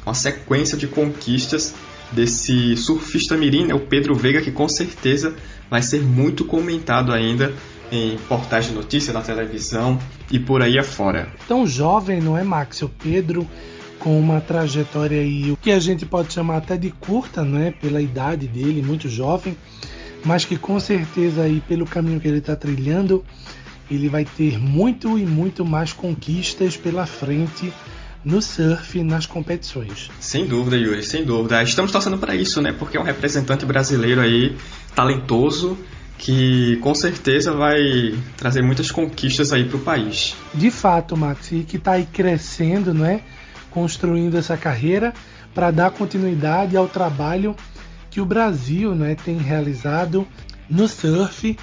uma 0.05 0.13
sequência 0.13 0.77
de 0.77 0.85
conquistas 0.85 1.73
desse 2.11 2.77
surfista 2.77 3.35
mirim, 3.35 3.65
né, 3.65 3.73
o 3.73 3.79
Pedro 3.79 4.13
Veiga, 4.13 4.39
que 4.39 4.51
com 4.51 4.69
certeza 4.69 5.35
vai 5.67 5.81
ser 5.81 6.03
muito 6.03 6.45
comentado 6.45 7.11
ainda 7.11 7.51
em 7.91 8.17
portais 8.29 8.65
de 8.65 8.73
notícia, 8.73 9.11
na 9.11 9.21
televisão 9.21 9.99
e 10.29 10.37
por 10.37 10.61
aí 10.61 10.77
afora. 10.77 11.33
Tão 11.47 11.65
jovem, 11.65 12.21
não 12.21 12.37
é, 12.37 12.43
Max? 12.43 12.83
O 12.83 12.89
Pedro 12.89 13.47
com 14.01 14.19
uma 14.19 14.41
trajetória 14.41 15.21
aí, 15.21 15.55
que 15.61 15.71
a 15.71 15.79
gente 15.79 16.05
pode 16.05 16.33
chamar 16.33 16.57
até 16.57 16.75
de 16.75 16.89
curta, 16.89 17.43
né, 17.43 17.73
pela 17.79 18.01
idade 18.01 18.47
dele, 18.47 18.81
muito 18.81 19.07
jovem, 19.07 19.55
mas 20.25 20.43
que 20.43 20.57
com 20.57 20.79
certeza 20.79 21.43
aí 21.43 21.61
pelo 21.67 21.85
caminho 21.85 22.19
que 22.19 22.27
ele 22.27 22.39
está 22.39 22.55
trilhando, 22.55 23.23
ele 23.89 24.09
vai 24.09 24.25
ter 24.25 24.59
muito 24.59 25.19
e 25.19 25.25
muito 25.25 25.63
mais 25.63 25.93
conquistas 25.93 26.75
pela 26.75 27.05
frente 27.05 27.71
no 28.23 28.41
surf 28.41 29.03
nas 29.03 29.25
competições. 29.25 30.09
Sem 30.19 30.45
dúvida, 30.45 30.77
Yuri, 30.77 31.03
sem 31.03 31.23
dúvida. 31.23 31.61
Estamos 31.63 31.91
torcendo 31.91 32.17
para 32.17 32.35
isso, 32.35 32.61
né? 32.61 32.71
Porque 32.71 32.97
é 32.97 32.99
um 32.99 33.03
representante 33.03 33.65
brasileiro 33.65 34.21
aí 34.21 34.55
talentoso 34.95 35.77
que 36.17 36.77
com 36.77 36.93
certeza 36.93 37.51
vai 37.51 38.15
trazer 38.37 38.61
muitas 38.61 38.91
conquistas 38.91 39.51
aí 39.51 39.65
para 39.65 39.77
o 39.77 39.79
país. 39.79 40.35
De 40.53 40.69
fato, 40.69 41.17
Max, 41.17 41.51
e 41.51 41.63
que 41.63 41.77
está 41.77 41.93
aí 41.93 42.05
crescendo, 42.05 42.93
não 42.93 43.05
é? 43.05 43.21
Construindo 43.71 44.37
essa 44.37 44.55
carreira 44.55 45.13
para 45.53 45.71
dar 45.71 45.91
continuidade 45.91 46.77
ao 46.77 46.87
trabalho 46.87 47.55
que 48.09 48.21
o 48.21 48.25
Brasil 48.25 48.93
né, 48.93 49.15
tem 49.15 49.37
realizado 49.37 50.27
no 50.69 50.87
surf, 50.87 51.57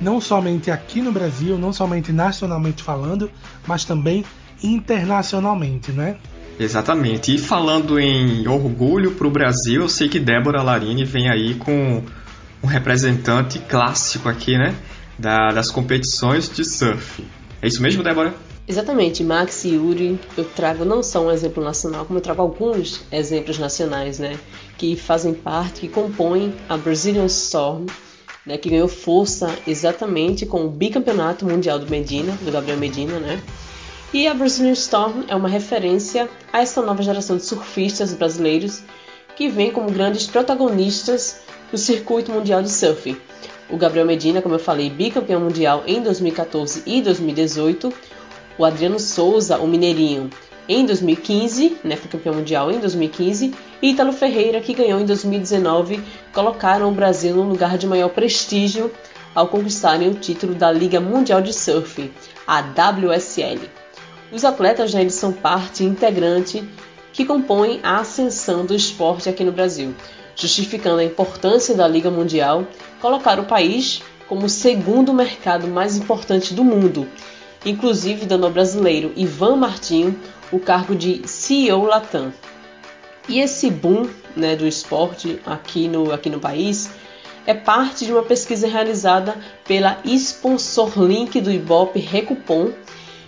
não 0.00 0.20
somente 0.20 0.70
aqui 0.70 1.00
no 1.00 1.12
Brasil, 1.12 1.56
não 1.56 1.72
somente 1.72 2.12
nacionalmente 2.12 2.82
falando, 2.82 3.30
mas 3.66 3.84
também 3.84 4.24
internacionalmente, 4.62 5.92
né? 5.92 6.16
Exatamente. 6.58 7.34
E 7.34 7.38
falando 7.38 7.98
em 7.98 8.46
orgulho 8.46 9.12
para 9.12 9.26
o 9.26 9.30
Brasil, 9.30 9.82
eu 9.82 9.88
sei 9.88 10.08
que 10.08 10.20
Débora 10.20 10.62
Larini 10.62 11.04
vem 11.04 11.28
aí 11.28 11.54
com 11.54 12.02
um 12.62 12.66
representante 12.66 13.58
clássico 13.58 14.28
aqui, 14.28 14.56
né? 14.56 14.74
Da, 15.18 15.48
das 15.48 15.70
competições 15.70 16.48
de 16.48 16.64
surf. 16.64 17.24
É 17.60 17.66
isso 17.66 17.82
mesmo, 17.82 18.02
Débora? 18.02 18.34
Exatamente, 18.66 19.22
Max 19.22 19.64
e 19.64 19.74
Yuri, 19.74 20.18
eu 20.38 20.44
trago 20.44 20.86
não 20.86 21.02
só 21.02 21.20
um 21.20 21.30
exemplo 21.30 21.62
nacional, 21.62 22.06
como 22.06 22.18
eu 22.18 22.22
trago 22.22 22.40
alguns 22.40 23.02
exemplos 23.12 23.58
nacionais, 23.58 24.18
né? 24.18 24.38
Que 24.78 24.96
fazem 24.96 25.34
parte, 25.34 25.82
que 25.82 25.88
compõem 25.88 26.54
a 26.66 26.74
Brazilian 26.74 27.26
Storm, 27.26 27.84
né? 28.46 28.56
Que 28.56 28.70
ganhou 28.70 28.88
força 28.88 29.54
exatamente 29.66 30.46
com 30.46 30.64
o 30.64 30.70
bicampeonato 30.70 31.44
mundial 31.44 31.78
do 31.78 31.90
Medina, 31.90 32.32
do 32.40 32.50
Gabriel 32.50 32.78
Medina, 32.78 33.18
né? 33.18 33.38
E 34.14 34.26
a 34.26 34.32
Brazilian 34.32 34.72
Storm 34.72 35.24
é 35.28 35.36
uma 35.36 35.48
referência 35.48 36.26
a 36.50 36.62
essa 36.62 36.80
nova 36.80 37.02
geração 37.02 37.36
de 37.36 37.44
surfistas 37.44 38.14
brasileiros 38.14 38.82
que 39.36 39.46
vem 39.46 39.72
como 39.72 39.90
grandes 39.90 40.26
protagonistas 40.26 41.40
do 41.70 41.76
circuito 41.76 42.32
mundial 42.32 42.62
de 42.62 42.70
surf. 42.70 43.14
O 43.68 43.76
Gabriel 43.76 44.06
Medina, 44.06 44.40
como 44.40 44.54
eu 44.54 44.58
falei, 44.58 44.88
bicampeão 44.88 45.40
mundial 45.40 45.82
em 45.86 46.02
2014 46.02 46.82
e 46.86 47.02
2018. 47.02 47.92
O 48.56 48.64
Adriano 48.64 49.00
Souza, 49.00 49.58
o 49.58 49.66
Mineirinho, 49.66 50.30
em 50.66 50.86
2015, 50.86 51.78
né, 51.84 51.94
foi 51.96 52.10
campeão 52.10 52.34
mundial 52.34 52.70
em 52.70 52.78
2015. 52.78 53.52
E 53.82 53.90
Ítalo 53.90 54.12
Ferreira, 54.12 54.60
que 54.60 54.72
ganhou 54.72 54.98
em 54.98 55.04
2019, 55.04 56.02
colocaram 56.32 56.88
o 56.88 56.94
Brasil 56.94 57.36
no 57.36 57.42
lugar 57.42 57.76
de 57.76 57.86
maior 57.86 58.08
prestígio 58.08 58.90
ao 59.34 59.48
conquistarem 59.48 60.08
o 60.08 60.14
título 60.14 60.54
da 60.54 60.72
Liga 60.72 61.00
Mundial 61.00 61.42
de 61.42 61.52
Surf, 61.52 62.10
a 62.46 62.60
WSL. 62.60 63.68
Os 64.32 64.44
atletas 64.44 64.90
já 64.90 65.00
eles 65.00 65.14
são 65.14 65.32
parte 65.32 65.84
integrante 65.84 66.66
que 67.12 67.24
compõem 67.24 67.80
a 67.82 67.98
ascensão 67.98 68.64
do 68.64 68.74
esporte 68.74 69.28
aqui 69.28 69.44
no 69.44 69.52
Brasil, 69.52 69.94
justificando 70.34 71.00
a 71.00 71.04
importância 71.04 71.74
da 71.74 71.86
Liga 71.86 72.10
Mundial, 72.10 72.66
colocar 73.00 73.38
o 73.38 73.44
país 73.44 74.02
como 74.28 74.46
o 74.46 74.48
segundo 74.48 75.12
mercado 75.12 75.68
mais 75.68 75.96
importante 75.96 76.54
do 76.54 76.64
mundo, 76.64 77.06
inclusive 77.64 78.26
dando 78.26 78.46
ao 78.46 78.52
brasileiro 78.52 79.12
Ivan 79.16 79.56
Martinho 79.56 80.18
o 80.52 80.58
cargo 80.58 80.94
de 80.94 81.26
CEO 81.26 81.84
Latam. 81.84 82.32
E 83.28 83.40
esse 83.40 83.70
boom 83.70 84.08
né, 84.36 84.54
do 84.54 84.66
esporte 84.66 85.40
aqui 85.46 85.88
no, 85.88 86.12
aqui 86.12 86.28
no 86.28 86.38
país 86.38 86.90
é 87.46 87.54
parte 87.54 88.04
de 88.04 88.12
uma 88.12 88.22
pesquisa 88.22 88.66
realizada 88.66 89.36
pela 89.66 89.98
Sponsor 90.04 91.02
Link 91.02 91.40
do 91.40 91.50
Ibope 91.50 91.98
Recupom 91.98 92.72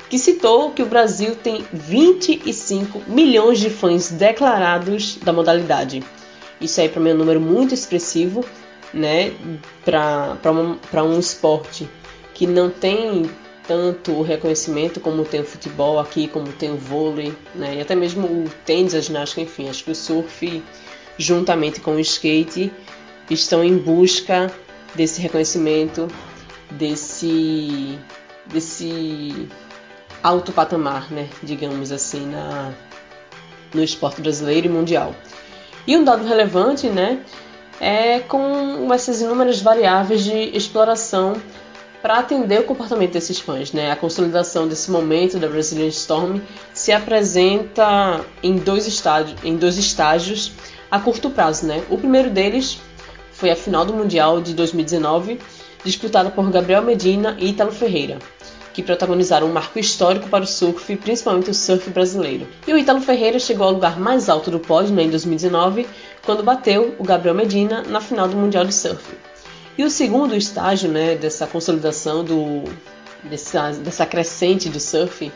que 0.08 0.18
citou 0.18 0.70
que 0.70 0.82
o 0.82 0.86
Brasil 0.86 1.34
tem 1.34 1.64
25 1.72 3.02
milhões 3.08 3.58
de 3.58 3.70
fãs 3.70 4.10
declarados 4.10 5.16
da 5.16 5.32
modalidade. 5.32 6.02
Isso 6.60 6.80
aí 6.80 6.88
para 6.88 7.00
mim 7.00 7.10
é 7.10 7.14
um 7.14 7.18
número 7.18 7.40
muito 7.40 7.74
expressivo, 7.74 8.44
né, 8.94 9.32
para 9.84 11.02
um 11.02 11.18
esporte 11.18 11.88
que 12.32 12.46
não 12.46 12.70
tem 12.70 13.28
tanto 13.66 14.22
reconhecimento 14.22 15.00
como 15.00 15.24
tem 15.24 15.40
o 15.40 15.44
futebol 15.44 15.98
aqui, 15.98 16.28
como 16.28 16.52
tem 16.52 16.70
o 16.72 16.76
vôlei, 16.76 17.34
né, 17.54 17.76
e 17.76 17.80
até 17.80 17.94
mesmo 17.94 18.26
o 18.26 18.50
tênis, 18.64 18.94
a 18.94 19.00
ginástica, 19.00 19.40
enfim, 19.40 19.68
acho 19.68 19.84
que 19.84 19.90
o 19.90 19.94
surf 19.94 20.62
juntamente 21.18 21.80
com 21.80 21.96
o 21.96 22.00
skate 22.00 22.72
estão 23.30 23.64
em 23.64 23.76
busca 23.76 24.52
desse 24.94 25.20
reconhecimento, 25.20 26.08
desse 26.70 27.98
desse 28.46 29.48
alto 30.22 30.52
patamar, 30.52 31.10
né, 31.10 31.28
digamos 31.42 31.90
assim, 31.90 32.26
na, 32.26 32.72
no 33.74 33.82
esporte 33.82 34.20
brasileiro 34.20 34.66
e 34.66 34.70
mundial. 34.70 35.14
E 35.86 35.96
um 35.96 36.04
dado 36.04 36.24
relevante, 36.24 36.88
né, 36.88 37.20
é 37.80 38.20
com 38.20 38.92
essas 38.92 39.20
inúmeras 39.20 39.60
variáveis 39.60 40.24
de 40.24 40.56
exploração 40.56 41.34
para 42.06 42.20
atender 42.20 42.60
o 42.60 42.62
comportamento 42.62 43.14
desses 43.14 43.40
fãs. 43.40 43.72
Né? 43.72 43.90
A 43.90 43.96
consolidação 43.96 44.68
desse 44.68 44.92
momento 44.92 45.40
da 45.40 45.48
Brazilian 45.48 45.88
Storm 45.88 46.40
se 46.72 46.92
apresenta 46.92 48.24
em 48.40 48.54
dois 48.54 48.86
estágios, 48.86 49.36
em 49.42 49.56
dois 49.56 49.76
estágios 49.76 50.52
a 50.88 51.00
curto 51.00 51.30
prazo. 51.30 51.66
Né? 51.66 51.82
O 51.90 51.98
primeiro 51.98 52.30
deles 52.30 52.78
foi 53.32 53.50
a 53.50 53.56
final 53.56 53.84
do 53.84 53.92
Mundial 53.92 54.40
de 54.40 54.54
2019, 54.54 55.40
disputada 55.82 56.30
por 56.30 56.48
Gabriel 56.48 56.80
Medina 56.80 57.36
e 57.40 57.48
Italo 57.48 57.72
Ferreira 57.72 58.18
que 58.72 58.82
protagonizaram 58.82 59.48
um 59.48 59.52
marco 59.52 59.78
histórico 59.78 60.28
para 60.28 60.44
o 60.44 60.46
surf, 60.46 60.94
principalmente 60.96 61.48
o 61.48 61.54
surf 61.54 61.88
brasileiro. 61.88 62.46
E 62.68 62.74
o 62.74 62.76
Ítalo 62.76 63.00
Ferreira 63.00 63.38
chegou 63.38 63.66
ao 63.66 63.72
lugar 63.72 63.98
mais 63.98 64.28
alto 64.28 64.50
do 64.50 64.60
pódio 64.60 64.94
né, 64.94 65.04
em 65.04 65.08
2019, 65.08 65.88
quando 66.26 66.42
bateu 66.42 66.94
o 66.98 67.02
Gabriel 67.02 67.34
Medina 67.34 67.82
na 67.88 68.02
final 68.02 68.28
do 68.28 68.36
Mundial 68.36 68.66
de 68.66 68.74
Surf. 68.74 69.02
E 69.78 69.84
o 69.84 69.90
segundo 69.90 70.34
estágio 70.34 70.90
né, 70.90 71.16
dessa 71.16 71.46
consolidação 71.46 72.24
do, 72.24 72.64
dessa, 73.24 73.72
dessa 73.72 74.06
crescente 74.06 74.70
do 74.70 74.80
surf 74.80 75.30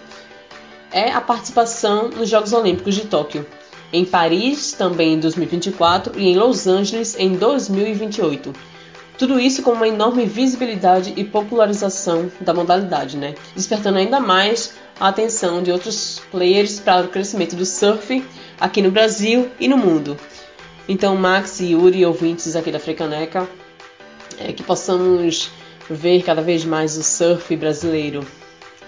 é 0.91 1.11
a 1.13 1.21
participação 1.21 2.09
nos 2.09 2.29
Jogos 2.29 2.53
Olímpicos 2.53 2.95
de 2.95 3.07
Tóquio, 3.07 3.47
em 3.93 4.05
Paris 4.05 4.73
também 4.73 5.15
em 5.15 5.21
2024 5.21 6.19
e 6.19 6.29
em 6.29 6.37
Los 6.37 6.67
Angeles 6.67 7.17
em 7.19 7.35
2028. 7.35 8.53
Tudo 9.19 9.39
isso 9.39 9.63
com 9.63 9.73
uma 9.73 9.87
enorme 9.87 10.25
visibilidade 10.25 11.13
e 11.15 11.23
popularização 11.23 12.33
da 12.41 12.55
modalidade, 12.55 13.19
né? 13.19 13.35
despertando 13.55 13.99
ainda 13.99 14.19
mais 14.19 14.73
a 14.99 15.09
atenção 15.09 15.63
de 15.63 15.71
outros 15.71 16.23
players 16.31 16.81
para 16.81 17.05
o 17.05 17.09
crescimento 17.09 17.55
do 17.55 17.67
surf 17.67 18.25
aqui 18.59 18.81
no 18.81 18.91
Brasil 18.91 19.51
e 19.61 19.69
no 19.69 19.77
mundo. 19.77 20.17
Então, 20.89 21.15
Max 21.15 21.61
e 21.61 21.73
Yuri, 21.73 22.07
ouvintes 22.07 22.57
aqui 22.57 22.73
da 22.73 22.79
Frecaneca, 22.79 23.47
é, 24.41 24.53
que 24.53 24.63
possamos 24.63 25.51
ver 25.89 26.23
cada 26.23 26.41
vez 26.41 26.65
mais 26.65 26.97
o 26.97 27.03
surf 27.03 27.55
brasileiro 27.57 28.27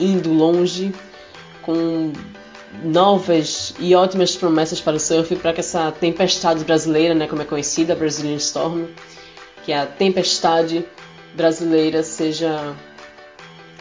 indo 0.00 0.32
longe, 0.32 0.92
com 1.62 2.12
novas 2.82 3.74
e 3.78 3.94
ótimas 3.94 4.34
promessas 4.34 4.80
para 4.80 4.96
o 4.96 5.00
surf, 5.00 5.36
para 5.36 5.52
que 5.52 5.60
essa 5.60 5.92
tempestade 5.92 6.64
brasileira, 6.64 7.14
né, 7.14 7.26
como 7.26 7.42
é 7.42 7.44
conhecida, 7.44 7.92
a 7.92 7.96
Brazilian 7.96 8.36
Storm, 8.36 8.86
que 9.64 9.72
a 9.72 9.86
tempestade 9.86 10.84
brasileira 11.34 12.02
seja 12.02 12.74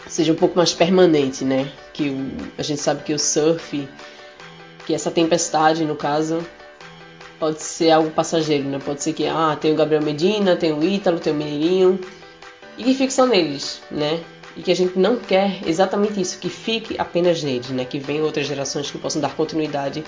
seja 0.07 0.33
um 0.33 0.35
pouco 0.35 0.57
mais 0.57 0.73
permanente, 0.73 1.45
né? 1.45 1.71
Que 1.93 2.09
o, 2.09 2.31
a 2.57 2.63
gente 2.63 2.81
sabe 2.81 3.03
que 3.03 3.13
o 3.13 3.19
surf, 3.19 3.87
que 4.85 4.93
essa 4.93 5.09
tempestade, 5.09 5.85
no 5.85 5.95
caso, 5.95 6.45
pode 7.41 7.63
ser 7.63 7.89
algo 7.89 8.11
passageiro, 8.11 8.69
né? 8.69 8.77
Pode 8.77 9.01
ser 9.01 9.13
que 9.13 9.25
ah, 9.25 9.57
tem 9.59 9.73
o 9.73 9.75
Gabriel 9.75 10.03
Medina, 10.03 10.55
tem 10.55 10.71
o 10.71 10.83
Ítalo, 10.83 11.19
tem 11.19 11.33
o 11.33 11.35
Mineirinho 11.35 11.99
e 12.77 12.83
que 12.83 12.93
fique 12.93 13.11
só 13.11 13.25
neles, 13.25 13.81
né? 13.89 14.23
E 14.55 14.61
que 14.61 14.71
a 14.71 14.75
gente 14.75 14.99
não 14.99 15.17
quer 15.17 15.59
exatamente 15.65 16.21
isso, 16.21 16.37
que 16.37 16.49
fique 16.49 16.95
apenas 16.99 17.41
neles, 17.41 17.71
né? 17.71 17.83
Que 17.83 17.97
venham 17.97 18.25
outras 18.25 18.45
gerações 18.45 18.91
que 18.91 18.99
possam 18.99 19.19
dar 19.19 19.35
continuidade 19.35 20.03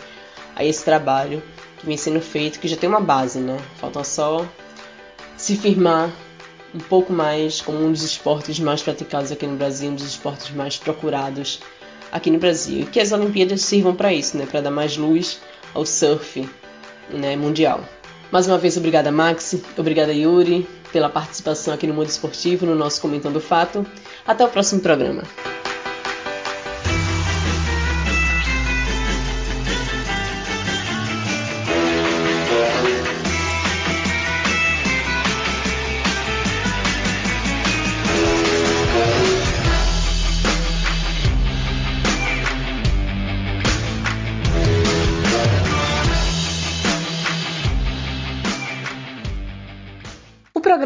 a 0.55 0.63
esse 0.63 0.85
trabalho 0.85 1.41
que 1.79 1.87
vem 1.87 1.97
sendo 1.97 2.21
feito, 2.21 2.59
que 2.59 2.67
já 2.67 2.77
tem 2.77 2.87
uma 2.87 3.01
base, 3.01 3.39
né? 3.39 3.57
Falta 3.77 4.03
só 4.03 4.45
se 5.35 5.57
firmar 5.57 6.11
um 6.71 6.79
pouco 6.79 7.11
mais 7.11 7.61
como 7.61 7.83
um 7.83 7.91
dos 7.91 8.03
esportes 8.03 8.59
mais 8.59 8.83
praticados 8.83 9.31
aqui 9.31 9.47
no 9.47 9.55
Brasil, 9.55 9.89
um 9.89 9.95
dos 9.95 10.05
esportes 10.05 10.51
mais 10.51 10.77
procurados 10.77 11.61
aqui 12.11 12.29
no 12.29 12.37
Brasil. 12.37 12.81
E 12.81 12.85
que 12.85 12.99
as 12.99 13.11
Olimpíadas 13.11 13.63
sirvam 13.63 13.95
para 13.95 14.13
isso, 14.13 14.37
né? 14.37 14.45
Para 14.45 14.61
dar 14.61 14.71
mais 14.71 14.97
luz 14.97 15.41
ao 15.73 15.83
surf 15.83 16.47
né, 17.13 17.35
mundial. 17.35 17.83
Mais 18.31 18.47
uma 18.47 18.57
vez, 18.57 18.77
obrigada, 18.77 19.11
Maxi. 19.11 19.63
Obrigada, 19.77 20.11
Yuri, 20.11 20.67
pela 20.91 21.09
participação 21.09 21.73
aqui 21.73 21.85
no 21.85 21.93
Mundo 21.93 22.07
Esportivo, 22.07 22.65
no 22.65 22.75
nosso 22.75 22.99
Comentando 22.99 23.35
o 23.35 23.41
Fato. 23.41 23.85
Até 24.25 24.43
o 24.43 24.49
próximo 24.49 24.81
programa. 24.81 25.23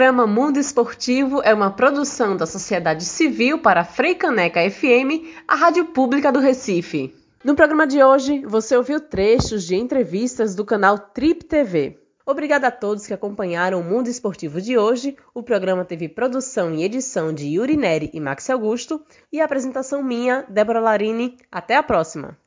Programa 0.08 0.26
Mundo 0.26 0.58
Esportivo 0.58 1.42
é 1.44 1.54
uma 1.54 1.70
produção 1.70 2.38
da 2.38 2.46
sociedade 2.46 3.04
civil 3.04 3.60
para 3.60 3.84
Freicaneca 3.84 4.62
FM, 4.72 5.36
a 5.46 5.54
rádio 5.54 5.88
pública 5.88 6.32
do 6.32 6.40
Recife. 6.40 7.14
No 7.44 7.56
programa 7.56 7.86
de 7.86 8.02
hoje, 8.02 8.40
você 8.46 8.78
ouviu 8.78 9.02
trechos 9.02 9.66
de 9.66 9.76
entrevistas 9.76 10.56
do 10.56 10.64
canal 10.64 10.98
Trip 10.98 11.44
TV. 11.44 12.00
Obrigada 12.26 12.68
a 12.68 12.72
todos 12.72 13.06
que 13.06 13.14
acompanharam 13.14 13.82
o 13.82 13.84
Mundo 13.84 14.08
Esportivo 14.08 14.62
de 14.62 14.78
hoje. 14.78 15.18
O 15.34 15.44
programa 15.44 15.84
teve 15.84 16.08
produção 16.08 16.74
e 16.74 16.86
edição 16.86 17.34
de 17.34 17.46
Yuri 17.46 17.76
Neri 17.76 18.10
e 18.14 18.22
Max 18.22 18.50
Augusto 18.50 19.04
e 19.30 19.42
apresentação 19.42 20.02
minha, 20.02 20.46
Débora 20.48 20.80
Larini. 20.80 21.36
Até 21.52 21.76
a 21.76 21.84
próxima! 21.84 22.38